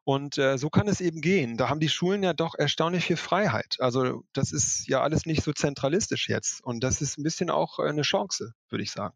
Und 0.06 0.38
äh, 0.38 0.58
so 0.58 0.70
kann 0.70 0.88
es 0.88 1.02
eben 1.02 1.22
gehen. 1.22 1.58
Da 1.58 1.70
haben 1.70 1.80
die 1.80 1.90
Schulen 1.90 2.24
ja 2.24 2.34
doch 2.34 2.56
erstaunlich 2.58 3.06
viel 3.06 3.18
Freiheit. 3.18 3.76
Also 3.80 4.24
das 4.34 4.52
ist 4.52 4.88
ja 4.88 5.02
alles 5.02 5.26
nicht 5.26 5.44
so 5.44 5.54
zentralistisch 5.54 6.30
jetzt. 6.30 6.64
Und 6.64 6.84
das 6.84 7.02
ist 7.02 7.18
ein 7.18 7.24
bisschen 7.24 7.50
auch 7.50 7.78
eine 7.78 8.02
Chance, 8.02 8.54
würde 8.70 8.84
ich 8.84 8.92
sagen. 8.92 9.16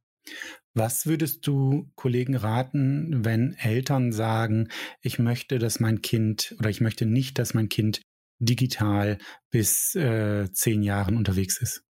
Was 0.74 1.06
würdest 1.06 1.46
du 1.48 1.92
Kollegen 1.96 2.36
raten, 2.36 3.26
wenn 3.26 3.54
Eltern 3.54 4.12
sagen, 4.12 4.70
ich 5.02 5.20
möchte, 5.20 5.60
dass 5.60 5.80
mein 5.80 6.02
Kind 6.02 6.56
oder 6.60 6.70
ich 6.70 6.82
möchte 6.82 7.06
nicht, 7.06 7.40
dass 7.40 7.54
mein 7.54 7.70
Kind 7.70 8.02
digital 8.40 9.18
bis 9.50 9.96
äh, 9.96 10.52
zehn 10.52 10.84
Jahren 10.84 11.18
unterwegs 11.18 11.60
ist? 11.62 11.84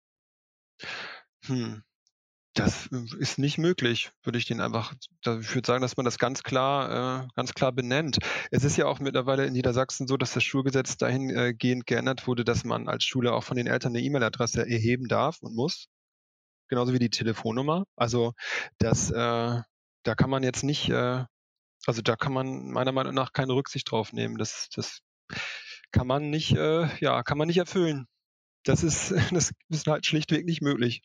Hm. 1.45 1.83
Das 2.53 2.87
äh, 2.91 3.17
ist 3.17 3.39
nicht 3.39 3.57
möglich, 3.57 4.11
würde 4.23 4.37
ich 4.37 4.45
den 4.45 4.61
einfach, 4.61 4.93
ich 4.93 5.55
würde 5.55 5.65
sagen, 5.65 5.81
dass 5.81 5.97
man 5.97 6.05
das 6.05 6.19
ganz 6.19 6.43
klar, 6.43 7.23
äh, 7.23 7.27
ganz 7.35 7.53
klar 7.53 7.71
benennt. 7.71 8.19
Es 8.51 8.63
ist 8.63 8.77
ja 8.77 8.85
auch 8.85 8.99
mittlerweile 8.99 9.45
in 9.45 9.53
Niedersachsen 9.53 10.07
so, 10.07 10.17
dass 10.17 10.33
das 10.33 10.43
Schulgesetz 10.43 10.97
dahingehend 10.97 11.87
geändert 11.87 12.27
wurde, 12.27 12.43
dass 12.43 12.63
man 12.63 12.87
als 12.87 13.05
Schule 13.05 13.33
auch 13.33 13.43
von 13.43 13.57
den 13.57 13.67
Eltern 13.67 13.93
eine 13.93 14.01
E-Mail-Adresse 14.01 14.67
erheben 14.67 15.07
darf 15.07 15.41
und 15.41 15.55
muss. 15.55 15.87
Genauso 16.69 16.93
wie 16.93 16.99
die 16.99 17.09
Telefonnummer. 17.09 17.85
Also 17.95 18.33
das, 18.77 19.09
äh, 19.11 19.61
da 20.03 20.15
kann 20.15 20.29
man 20.29 20.43
jetzt 20.43 20.63
nicht, 20.63 20.89
äh, 20.89 21.25
also 21.85 22.01
da 22.01 22.15
kann 22.15 22.33
man 22.33 22.71
meiner 22.71 22.91
Meinung 22.91 23.13
nach 23.13 23.33
keine 23.33 23.53
Rücksicht 23.53 23.89
drauf 23.91 24.13
nehmen. 24.13 24.37
Das, 24.37 24.69
das 24.75 25.01
kann 25.91 26.07
man 26.07 26.29
nicht, 26.29 26.55
äh, 26.55 26.87
ja, 26.99 27.23
kann 27.23 27.37
man 27.37 27.47
nicht 27.47 27.57
erfüllen. 27.57 28.07
Das 28.63 28.83
ist, 28.83 29.11
das 29.31 29.51
ist 29.69 29.87
halt 29.87 30.05
schlichtweg 30.05 30.45
nicht 30.45 30.61
möglich. 30.61 31.01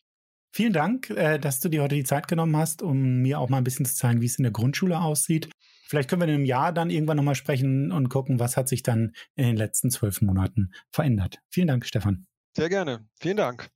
Vielen 0.51 0.73
Dank, 0.73 1.09
äh, 1.11 1.37
dass 1.37 1.59
du 1.59 1.69
dir 1.69 1.83
heute 1.83 1.95
die 1.95 2.03
Zeit 2.03 2.27
genommen 2.27 2.57
hast, 2.57 2.81
um 2.81 3.21
mir 3.21 3.39
auch 3.39 3.49
mal 3.49 3.57
ein 3.57 3.63
bisschen 3.63 3.85
zu 3.85 3.95
zeigen, 3.95 4.21
wie 4.21 4.25
es 4.25 4.37
in 4.37 4.43
der 4.43 4.51
Grundschule 4.51 4.99
aussieht. 4.99 5.49
Vielleicht 5.87 6.09
können 6.09 6.21
wir 6.21 6.27
in 6.27 6.35
einem 6.35 6.45
Jahr 6.45 6.71
dann 6.71 6.89
irgendwann 6.89 7.17
nochmal 7.17 7.35
sprechen 7.35 7.91
und 7.91 8.09
gucken, 8.09 8.39
was 8.39 8.57
hat 8.57 8.67
sich 8.67 8.83
dann 8.83 9.13
in 9.35 9.45
den 9.45 9.57
letzten 9.57 9.89
zwölf 9.89 10.21
Monaten 10.21 10.71
verändert. 10.91 11.39
Vielen 11.49 11.67
Dank, 11.67 11.85
Stefan. 11.85 12.27
Sehr 12.55 12.69
gerne. 12.69 13.07
Vielen 13.19 13.37
Dank. 13.37 13.69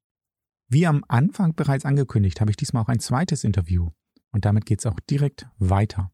Wie 0.68 0.88
am 0.88 1.04
Anfang 1.08 1.56
bereits 1.56 1.86
angekündigt, 1.86 2.42
habe 2.42 2.52
ich 2.52 2.58
diesmal 2.58 2.84
auch 2.84 2.90
ein 2.90 3.00
zweites 3.00 3.44
Interview. 3.44 3.90
Und 4.32 4.46
damit 4.46 4.66
geht 4.66 4.80
es 4.80 4.86
auch 4.86 5.00
direkt 5.10 5.48
weiter. 5.58 6.12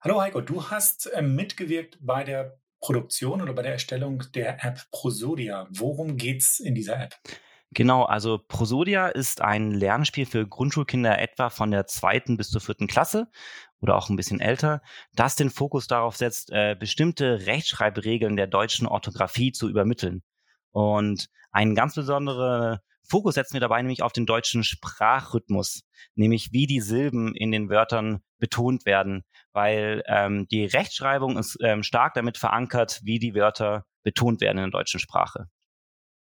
Hallo 0.00 0.20
Heiko, 0.20 0.40
du 0.40 0.70
hast 0.70 1.06
äh, 1.06 1.22
mitgewirkt 1.22 1.98
bei 2.00 2.24
der 2.24 2.58
Produktion 2.80 3.40
oder 3.40 3.54
bei 3.54 3.62
der 3.62 3.72
Erstellung 3.72 4.24
der 4.34 4.64
App 4.64 4.90
Prosodia. 4.90 5.68
Worum 5.70 6.16
geht 6.16 6.42
es 6.42 6.60
in 6.60 6.74
dieser 6.74 7.00
App? 7.00 7.14
Genau, 7.74 8.04
also 8.04 8.38
Prosodia 8.38 9.08
ist 9.08 9.40
ein 9.40 9.70
Lernspiel 9.70 10.26
für 10.26 10.46
Grundschulkinder 10.46 11.18
etwa 11.18 11.48
von 11.48 11.70
der 11.70 11.86
zweiten 11.86 12.36
bis 12.36 12.50
zur 12.50 12.60
vierten 12.60 12.86
Klasse 12.86 13.28
oder 13.80 13.96
auch 13.96 14.10
ein 14.10 14.16
bisschen 14.16 14.40
älter, 14.40 14.82
das 15.14 15.36
den 15.36 15.48
Fokus 15.48 15.86
darauf 15.86 16.14
setzt, 16.16 16.50
äh, 16.52 16.76
bestimmte 16.78 17.46
Rechtschreibregeln 17.46 18.36
der 18.36 18.46
deutschen 18.46 18.86
Orthographie 18.86 19.52
zu 19.52 19.70
übermitteln. 19.70 20.22
Und 20.70 21.28
einen 21.50 21.74
ganz 21.74 21.94
besonderen 21.94 22.78
Fokus 23.08 23.36
setzen 23.36 23.54
wir 23.54 23.60
dabei 23.60 23.80
nämlich 23.80 24.02
auf 24.02 24.12
den 24.12 24.26
deutschen 24.26 24.64
Sprachrhythmus, 24.64 25.84
nämlich 26.14 26.52
wie 26.52 26.66
die 26.66 26.80
Silben 26.80 27.34
in 27.34 27.52
den 27.52 27.70
Wörtern 27.70 28.22
betont 28.38 28.84
werden, 28.84 29.24
weil 29.52 30.02
ähm, 30.06 30.46
die 30.50 30.66
Rechtschreibung 30.66 31.38
ist 31.38 31.56
ähm, 31.62 31.82
stark 31.82 32.12
damit 32.14 32.36
verankert, 32.36 33.00
wie 33.02 33.18
die 33.18 33.34
Wörter 33.34 33.86
betont 34.02 34.42
werden 34.42 34.58
in 34.58 34.70
der 34.70 34.78
deutschen 34.78 35.00
Sprache. 35.00 35.48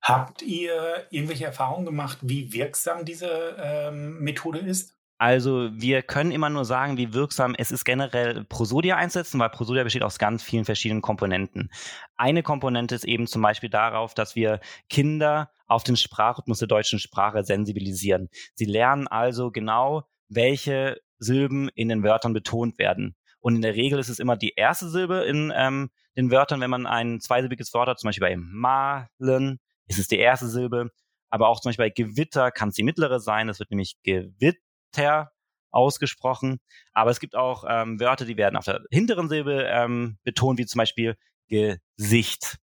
Habt 0.02 0.42
ihr 0.42 1.06
irgendwelche 1.11 1.44
Erfahrungen 1.44 1.84
gemacht, 1.84 2.18
wie 2.22 2.52
wirksam 2.52 3.04
diese 3.04 3.56
ähm, 3.61 4.20
Methode 4.20 4.58
ist? 4.58 4.94
Also 5.20 5.70
wir 5.72 6.02
können 6.02 6.30
immer 6.30 6.48
nur 6.48 6.64
sagen, 6.64 6.96
wie 6.96 7.12
wirksam 7.12 7.56
es 7.58 7.72
ist 7.72 7.84
generell 7.84 8.44
Prosodia 8.44 8.96
einsetzen, 8.96 9.40
weil 9.40 9.50
Prosodia 9.50 9.82
besteht 9.82 10.04
aus 10.04 10.20
ganz 10.20 10.44
vielen 10.44 10.64
verschiedenen 10.64 11.02
Komponenten. 11.02 11.70
Eine 12.16 12.44
Komponente 12.44 12.94
ist 12.94 13.04
eben 13.04 13.26
zum 13.26 13.42
Beispiel 13.42 13.68
darauf, 13.68 14.14
dass 14.14 14.37
wir 14.37 14.61
Kinder 14.88 15.50
auf 15.66 15.82
den 15.82 15.96
Sprachrhythmus 15.96 16.61
der 16.61 16.68
deutschen 16.68 17.00
Sprache 17.00 17.42
sensibilisieren. 17.42 18.28
Sie 18.54 18.64
lernen 18.64 19.08
also 19.08 19.50
genau, 19.50 20.04
welche 20.28 21.00
Silben 21.18 21.68
in 21.74 21.88
den 21.88 22.04
Wörtern 22.04 22.32
betont 22.32 22.78
werden. 22.78 23.16
Und 23.40 23.56
in 23.56 23.62
der 23.62 23.74
Regel 23.74 23.98
ist 23.98 24.08
es 24.08 24.20
immer 24.20 24.37
die 24.37 24.54
erste 24.54 24.88
Silbe 24.88 25.24
in 25.24 25.52
ähm, 25.54 25.90
den 26.16 26.30
Wörtern, 26.30 26.61
wenn 26.61 26.70
man 26.70 26.87
ein 26.87 27.20
zweisilbiges 27.20 27.74
Wort 27.74 27.88
hat, 27.88 27.98
zum 27.98 28.08
Beispiel 28.08 28.28
bei 28.28 28.37
malen 28.37 29.58
ist 29.88 29.98
es 29.98 30.09
die 30.09 30.18
erste 30.18 30.48
Silbe. 30.48 30.90
Aber 31.31 31.48
auch 31.48 31.61
zum 31.61 31.70
Beispiel 31.70 31.87
bei 31.87 31.90
Gewitter 31.90 32.51
kann 32.51 32.70
es 32.70 32.74
die 32.74 32.83
mittlere 32.83 33.20
sein. 33.20 33.48
Das 33.48 33.59
wird 33.59 33.70
nämlich 33.70 33.96
Gewitter 34.03 35.33
ausgesprochen. 35.70 36.61
Aber 36.92 37.11
es 37.11 37.20
gibt 37.20 37.35
auch 37.35 37.64
ähm, 37.68 38.01
Wörter, 38.01 38.24
die 38.24 38.37
werden 38.37 38.57
auf 38.57 38.64
der 38.64 38.83
hinteren 38.90 39.29
Silbe 39.29 39.64
ähm, 39.68 40.18
betont, 40.24 40.59
wie 40.59 40.66
zum 40.66 40.79
Beispiel 40.79 41.16
Gesicht. 41.48 42.59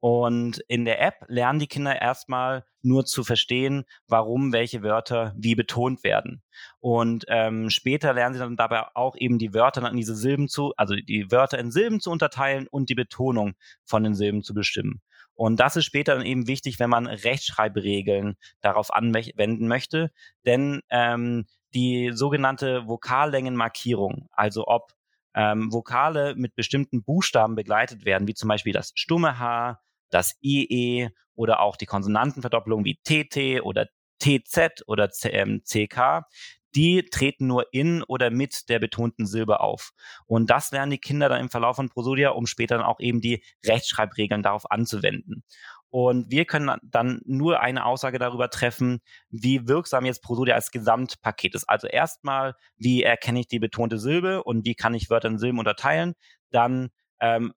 Und 0.00 0.60
in 0.66 0.86
der 0.86 1.02
App 1.02 1.26
lernen 1.28 1.58
die 1.58 1.66
Kinder 1.66 2.00
erstmal 2.00 2.64
nur 2.80 3.04
zu 3.04 3.22
verstehen, 3.22 3.84
warum 4.08 4.50
welche 4.50 4.82
Wörter 4.82 5.34
wie 5.36 5.54
betont 5.54 6.02
werden. 6.04 6.42
Und 6.80 7.26
ähm, 7.28 7.68
später 7.68 8.14
lernen 8.14 8.34
sie 8.34 8.40
dann 8.40 8.56
dabei 8.56 8.86
auch 8.94 9.14
eben 9.16 9.38
die 9.38 9.52
Wörter 9.52 9.86
in 9.90 9.98
diese 9.98 10.16
Silben 10.16 10.48
zu, 10.48 10.72
also 10.76 10.94
die 10.94 11.30
Wörter 11.30 11.58
in 11.58 11.70
Silben 11.70 12.00
zu 12.00 12.10
unterteilen 12.10 12.66
und 12.66 12.88
die 12.88 12.94
Betonung 12.94 13.54
von 13.84 14.02
den 14.02 14.14
Silben 14.14 14.42
zu 14.42 14.54
bestimmen. 14.54 15.02
Und 15.34 15.58
das 15.58 15.76
ist 15.76 15.86
später 15.86 16.16
dann 16.16 16.26
eben 16.26 16.46
wichtig, 16.46 16.78
wenn 16.78 16.90
man 16.90 17.06
Rechtschreibregeln 17.06 18.36
darauf 18.60 18.92
anwenden 18.92 19.68
möchte, 19.68 20.10
denn 20.44 20.82
ähm, 20.90 21.46
die 21.74 22.10
sogenannte 22.12 22.86
Vokallängenmarkierung, 22.86 24.28
also 24.32 24.66
ob 24.66 24.92
ähm, 25.34 25.72
Vokale 25.72 26.34
mit 26.34 26.54
bestimmten 26.54 27.02
Buchstaben 27.02 27.54
begleitet 27.54 28.04
werden, 28.04 28.28
wie 28.28 28.34
zum 28.34 28.48
Beispiel 28.48 28.72
das 28.72 28.92
stumme 28.94 29.38
H, 29.38 29.80
das 30.10 30.36
IE 30.42 31.08
oder 31.34 31.60
auch 31.60 31.76
die 31.76 31.86
Konsonantenverdoppelung 31.86 32.84
wie 32.84 32.98
TT 33.02 33.62
oder 33.62 33.86
TZ 34.18 34.84
oder 34.86 35.08
CK, 35.08 36.26
die 36.74 37.04
treten 37.04 37.46
nur 37.46 37.72
in 37.72 38.02
oder 38.02 38.30
mit 38.30 38.68
der 38.68 38.78
betonten 38.78 39.26
Silbe 39.26 39.60
auf. 39.60 39.90
Und 40.26 40.50
das 40.50 40.70
lernen 40.70 40.90
die 40.90 40.98
Kinder 40.98 41.28
dann 41.28 41.40
im 41.40 41.50
Verlauf 41.50 41.76
von 41.76 41.88
Prosodia, 41.88 42.30
um 42.30 42.46
später 42.46 42.76
dann 42.76 42.86
auch 42.86 43.00
eben 43.00 43.20
die 43.20 43.42
Rechtschreibregeln 43.64 44.42
darauf 44.42 44.70
anzuwenden. 44.70 45.44
Und 45.90 46.30
wir 46.30 46.44
können 46.44 46.78
dann 46.82 47.20
nur 47.24 47.60
eine 47.60 47.84
Aussage 47.84 48.20
darüber 48.20 48.48
treffen, 48.48 49.00
wie 49.28 49.66
wirksam 49.66 50.04
jetzt 50.04 50.22
Prosodia 50.22 50.54
als 50.54 50.70
Gesamtpaket 50.70 51.56
ist. 51.56 51.68
Also 51.68 51.88
erstmal, 51.88 52.54
wie 52.76 53.02
erkenne 53.02 53.40
ich 53.40 53.48
die 53.48 53.58
betonte 53.58 53.98
Silbe 53.98 54.44
und 54.44 54.64
wie 54.64 54.76
kann 54.76 54.94
ich 54.94 55.10
Wörter 55.10 55.28
in 55.28 55.38
Silben 55.38 55.58
unterteilen? 55.58 56.14
Dann 56.52 56.90
ähm, 57.20 57.52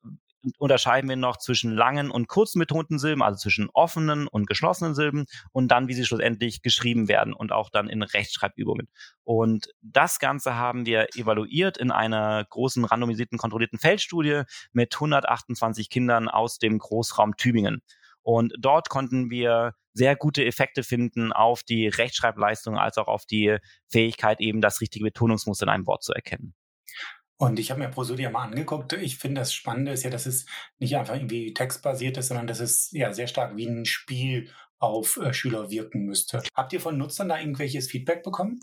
unterscheiden 0.58 1.10
wir 1.10 1.16
noch 1.16 1.38
zwischen 1.38 1.72
langen 1.72 2.12
und 2.12 2.28
kurzen 2.28 2.60
betonten 2.60 3.00
Silben, 3.00 3.24
also 3.24 3.38
zwischen 3.38 3.70
offenen 3.74 4.28
und 4.28 4.48
geschlossenen 4.48 4.96
Silben 4.96 5.26
und 5.52 5.70
dann, 5.70 5.88
wie 5.88 5.94
sie 5.94 6.06
schlussendlich 6.06 6.62
geschrieben 6.62 7.08
werden 7.08 7.34
und 7.34 7.52
auch 7.52 7.70
dann 7.70 7.88
in 7.88 8.04
Rechtschreibübungen. 8.04 8.88
Und 9.24 9.68
das 9.82 10.20
Ganze 10.20 10.56
haben 10.56 10.86
wir 10.86 11.08
evaluiert 11.16 11.78
in 11.78 11.92
einer 11.92 12.46
großen 12.50 12.84
randomisierten 12.84 13.38
kontrollierten 13.38 13.80
Feldstudie 13.80 14.44
mit 14.74 14.94
128 14.94 15.90
Kindern 15.90 16.28
aus 16.28 16.58
dem 16.58 16.78
Großraum 16.80 17.38
Tübingen. 17.38 17.82
Und 18.22 18.54
dort 18.58 18.90
konnten 18.90 19.30
wir 19.30 19.74
sehr 19.94 20.16
gute 20.16 20.46
Effekte 20.46 20.84
finden 20.84 21.32
auf 21.32 21.64
die 21.64 21.88
Rechtschreibleistung 21.88 22.78
als 22.78 22.98
auch 22.98 23.08
auf 23.08 23.26
die 23.26 23.58
Fähigkeit, 23.90 24.40
eben 24.40 24.62
das 24.62 24.82
richtige 24.82 25.06
Betonungsmuster 25.06 25.64
in 25.64 25.70
einem 25.70 25.88
Wort 25.88 26.04
zu 26.04 26.14
erkennen. 26.14 26.56
Und 27.38 27.60
ich 27.60 27.72
habe 27.72 27.82
mir 27.82 27.90
Prosodia 27.90 28.30
mal 28.30 28.44
angeguckt. 28.44 28.94
Ich 28.94 29.18
finde, 29.18 29.42
das 29.42 29.54
Spannende 29.54 29.92
ist 29.92 30.04
ja, 30.04 30.10
dass 30.10 30.26
es 30.26 30.46
nicht 30.80 30.96
einfach 30.96 31.16
irgendwie 31.16 31.54
textbasiert 31.54 32.18
ist, 32.18 32.28
sondern 32.28 32.48
dass 32.48 32.60
es 32.60 32.92
ja 32.92 33.12
sehr 33.12 33.28
stark 33.28 33.58
wie 33.58 33.66
ein 33.66 33.86
Spiel 33.86 34.50
auf 34.84 35.16
äh, 35.16 35.34
Schüler 35.34 35.72
wirken 35.72 36.04
müsste. 36.04 36.44
Habt 36.54 36.74
ihr 36.74 36.82
von 36.82 36.98
Nutzern 36.98 37.30
da 37.30 37.40
irgendwelches 37.40 37.90
Feedback 37.90 38.22
bekommen? 38.22 38.60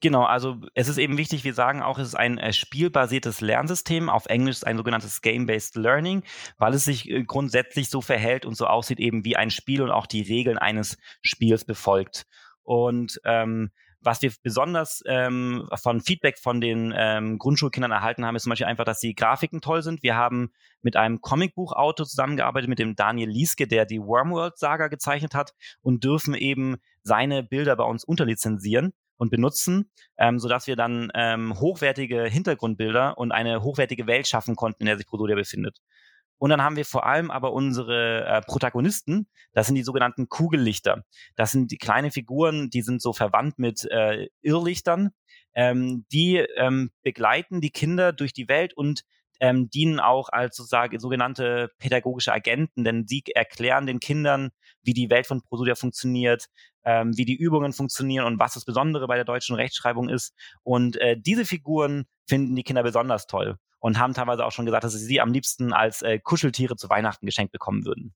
Genau, 0.00 0.24
also 0.24 0.60
es 0.74 0.88
ist 0.88 0.98
eben 0.98 1.16
wichtig, 1.16 1.42
wir 1.42 1.54
sagen 1.54 1.80
auch, 1.80 1.98
es 1.98 2.08
ist 2.08 2.14
ein 2.14 2.36
äh, 2.36 2.52
spielbasiertes 2.52 3.40
Lernsystem, 3.40 4.10
auf 4.10 4.26
Englisch 4.26 4.62
ein 4.64 4.76
sogenanntes 4.76 5.22
Game-Based 5.22 5.76
Learning, 5.76 6.22
weil 6.58 6.74
es 6.74 6.84
sich 6.84 7.08
äh, 7.08 7.24
grundsätzlich 7.24 7.88
so 7.88 8.02
verhält 8.02 8.44
und 8.44 8.58
so 8.58 8.66
aussieht 8.66 9.00
eben 9.00 9.24
wie 9.24 9.36
ein 9.36 9.50
Spiel 9.50 9.80
und 9.80 9.90
auch 9.90 10.06
die 10.06 10.20
Regeln 10.20 10.58
eines 10.58 10.98
Spiels 11.22 11.64
befolgt. 11.64 12.26
Und 12.62 13.18
ähm, 13.24 13.70
was 14.04 14.22
wir 14.22 14.32
besonders 14.42 15.02
ähm, 15.06 15.68
von 15.74 16.00
Feedback 16.00 16.38
von 16.38 16.60
den 16.60 16.92
ähm, 16.96 17.38
Grundschulkindern 17.38 17.90
erhalten 17.90 18.24
haben, 18.24 18.36
ist 18.36 18.44
zum 18.44 18.50
Beispiel 18.50 18.66
einfach, 18.66 18.84
dass 18.84 19.00
die 19.00 19.14
Grafiken 19.14 19.60
toll 19.60 19.82
sind. 19.82 20.02
Wir 20.02 20.16
haben 20.16 20.52
mit 20.82 20.96
einem 20.96 21.20
Comicbuchautor 21.20 22.06
zusammengearbeitet, 22.06 22.68
mit 22.68 22.78
dem 22.78 22.96
Daniel 22.96 23.30
Lieske, 23.30 23.66
der 23.66 23.86
die 23.86 24.00
Wormworld-Saga 24.00 24.88
gezeichnet 24.88 25.34
hat 25.34 25.54
und 25.80 26.04
dürfen 26.04 26.34
eben 26.34 26.76
seine 27.02 27.42
Bilder 27.42 27.76
bei 27.76 27.84
uns 27.84 28.04
unterlizenzieren 28.04 28.92
und 29.16 29.30
benutzen, 29.30 29.90
ähm, 30.18 30.38
sodass 30.38 30.66
wir 30.66 30.76
dann 30.76 31.10
ähm, 31.14 31.58
hochwertige 31.58 32.24
Hintergrundbilder 32.24 33.16
und 33.16 33.32
eine 33.32 33.62
hochwertige 33.62 34.06
Welt 34.06 34.26
schaffen 34.26 34.56
konnten, 34.56 34.82
in 34.82 34.86
der 34.86 34.96
sich 34.96 35.06
Prosodia 35.06 35.36
befindet. 35.36 35.78
Und 36.38 36.50
dann 36.50 36.62
haben 36.62 36.76
wir 36.76 36.84
vor 36.84 37.06
allem 37.06 37.30
aber 37.30 37.52
unsere 37.52 38.24
äh, 38.26 38.40
Protagonisten, 38.42 39.28
das 39.52 39.66
sind 39.66 39.76
die 39.76 39.82
sogenannten 39.82 40.28
Kugellichter. 40.28 41.04
Das 41.36 41.52
sind 41.52 41.70
die 41.70 41.78
kleine 41.78 42.10
Figuren, 42.10 42.70
die 42.70 42.82
sind 42.82 43.00
so 43.00 43.12
verwandt 43.12 43.58
mit 43.58 43.84
äh, 43.90 44.28
Irrlichtern. 44.42 45.10
Ähm, 45.54 46.04
die 46.12 46.36
ähm, 46.56 46.90
begleiten 47.02 47.60
die 47.60 47.70
Kinder 47.70 48.12
durch 48.12 48.32
die 48.32 48.48
Welt 48.48 48.74
und 48.74 49.04
ähm, 49.40 49.68
dienen 49.70 50.00
auch 50.00 50.28
als 50.30 50.56
sozusagen 50.56 50.98
sogenannte 50.98 51.70
pädagogische 51.78 52.32
Agenten, 52.32 52.84
denn 52.84 53.06
sie 53.06 53.22
erklären 53.34 53.86
den 53.86 54.00
Kindern, 54.00 54.50
wie 54.82 54.94
die 54.94 55.10
Welt 55.10 55.26
von 55.26 55.42
Prosudia 55.42 55.74
funktioniert, 55.74 56.46
ähm, 56.84 57.16
wie 57.16 57.24
die 57.24 57.36
Übungen 57.36 57.72
funktionieren 57.72 58.26
und 58.26 58.38
was 58.38 58.54
das 58.54 58.64
Besondere 58.64 59.06
bei 59.06 59.16
der 59.16 59.24
deutschen 59.24 59.56
Rechtschreibung 59.56 60.08
ist. 60.08 60.34
Und 60.62 60.96
äh, 60.96 61.16
diese 61.18 61.44
Figuren 61.44 62.06
finden 62.26 62.54
die 62.54 62.62
Kinder 62.62 62.82
besonders 62.82 63.26
toll 63.26 63.56
und 63.84 63.98
haben 63.98 64.14
teilweise 64.14 64.46
auch 64.46 64.50
schon 64.50 64.64
gesagt, 64.64 64.84
dass 64.84 64.94
sie 64.94 65.04
sie 65.04 65.20
am 65.20 65.30
liebsten 65.30 65.74
als 65.74 66.00
äh, 66.00 66.18
Kuscheltiere 66.18 66.74
zu 66.74 66.88
Weihnachten 66.88 67.26
geschenkt 67.26 67.52
bekommen 67.52 67.84
würden. 67.84 68.14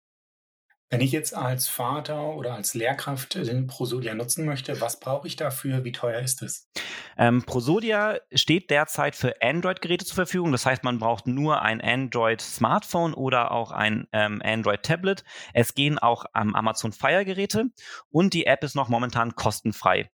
Wenn 0.88 1.02
ich 1.02 1.12
jetzt 1.12 1.36
als 1.36 1.68
Vater 1.68 2.34
oder 2.34 2.54
als 2.54 2.72
Lehrkraft 2.72 3.34
den 3.34 3.66
Prosodia 3.66 4.14
nutzen 4.14 4.46
möchte, 4.46 4.80
was 4.80 4.98
brauche 4.98 5.26
ich 5.26 5.36
dafür? 5.36 5.84
Wie 5.84 5.92
teuer 5.92 6.20
ist 6.22 6.40
es? 6.40 6.70
Ähm, 7.18 7.42
Prosodia 7.42 8.16
steht 8.32 8.70
derzeit 8.70 9.14
für 9.14 9.42
Android-Geräte 9.42 10.06
zur 10.06 10.14
Verfügung. 10.14 10.52
Das 10.52 10.64
heißt, 10.64 10.84
man 10.84 10.98
braucht 10.98 11.26
nur 11.26 11.60
ein 11.60 11.82
Android-Smartphone 11.82 13.12
oder 13.12 13.50
auch 13.50 13.70
ein 13.70 14.08
ähm, 14.12 14.40
Android-Tablet. 14.42 15.22
Es 15.52 15.74
gehen 15.74 15.98
auch 15.98 16.24
ähm, 16.34 16.54
Amazon 16.54 16.92
Fire-Geräte 16.92 17.66
und 18.08 18.32
die 18.32 18.46
App 18.46 18.64
ist 18.64 18.74
noch 18.74 18.88
momentan 18.88 19.34
kostenfrei. 19.34 20.08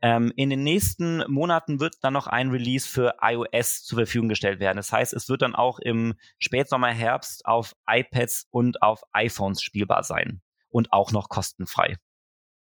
Ähm, 0.00 0.32
in 0.36 0.50
den 0.50 0.62
nächsten 0.62 1.24
Monaten 1.30 1.80
wird 1.80 1.96
dann 2.02 2.12
noch 2.12 2.28
ein 2.28 2.50
Release 2.50 2.88
für 2.88 3.16
iOS 3.20 3.82
zur 3.82 3.98
Verfügung 3.98 4.28
gestellt 4.28 4.60
werden. 4.60 4.76
Das 4.76 4.92
heißt, 4.92 5.12
es 5.12 5.28
wird 5.28 5.42
dann 5.42 5.56
auch 5.56 5.78
im 5.80 6.14
Spätsommer, 6.38 6.88
Herbst 6.88 7.44
auf 7.46 7.74
iPads 7.88 8.46
und 8.50 8.82
auf 8.82 9.02
iPhones 9.12 9.60
spielbar 9.62 10.04
sein 10.04 10.40
und 10.68 10.92
auch 10.92 11.10
noch 11.10 11.28
kostenfrei. 11.28 11.96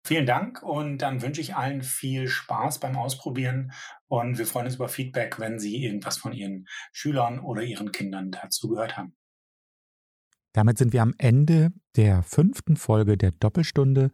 Vielen 0.06 0.26
Dank 0.26 0.63
und 0.63 1.00
dann 1.00 1.22
wünsche 1.22 1.42
ich 1.42 1.56
allen 1.56 1.84
viel 1.84 2.28
Spaß 2.28 2.80
beim 2.80 2.96
Ausprobieren 2.96 3.74
und 4.08 4.38
wir 4.38 4.48
freuen 4.48 4.65
uns 4.65 4.76
über 4.76 4.88
Feedback, 4.88 5.39
wenn 5.39 5.60
Sie 5.60 5.84
irgendwas 5.84 6.18
von 6.18 6.32
Ihren 6.32 6.68
Schülern 6.92 7.39
oder 7.39 7.62
Ihren 7.62 7.92
Kindern 7.92 8.32
dazu 8.32 8.70
gehört 8.70 8.98
haben. 8.98 9.15
Damit 10.54 10.78
sind 10.78 10.94
wir 10.94 11.02
am 11.02 11.13
Ende 11.18 11.72
der 11.96 12.24
fünften 12.24 12.76
Folge 12.76 13.18
der 13.18 13.32
Doppelstunde 13.32 14.12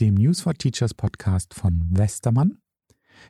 dem 0.00 0.14
News 0.14 0.40
for 0.40 0.54
Teachers 0.54 0.94
Podcast 0.94 1.54
von 1.54 1.86
Westermann. 1.90 2.58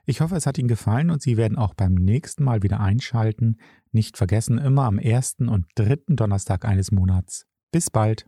Ich 0.06 0.20
hoffe, 0.20 0.36
es 0.36 0.46
hat 0.46 0.58
Ihnen 0.58 0.68
gefallen 0.68 1.10
und 1.10 1.22
Sie 1.22 1.36
werden 1.36 1.58
auch 1.58 1.74
beim 1.74 1.94
nächsten 1.94 2.44
Mal 2.44 2.62
wieder 2.62 2.80
einschalten. 2.80 3.56
Nicht 3.92 4.16
vergessen, 4.16 4.58
immer 4.58 4.84
am 4.84 4.98
ersten 4.98 5.48
und 5.48 5.66
dritten 5.74 6.16
Donnerstag 6.16 6.64
eines 6.64 6.90
Monats. 6.90 7.46
Bis 7.70 7.90
bald. 7.90 8.26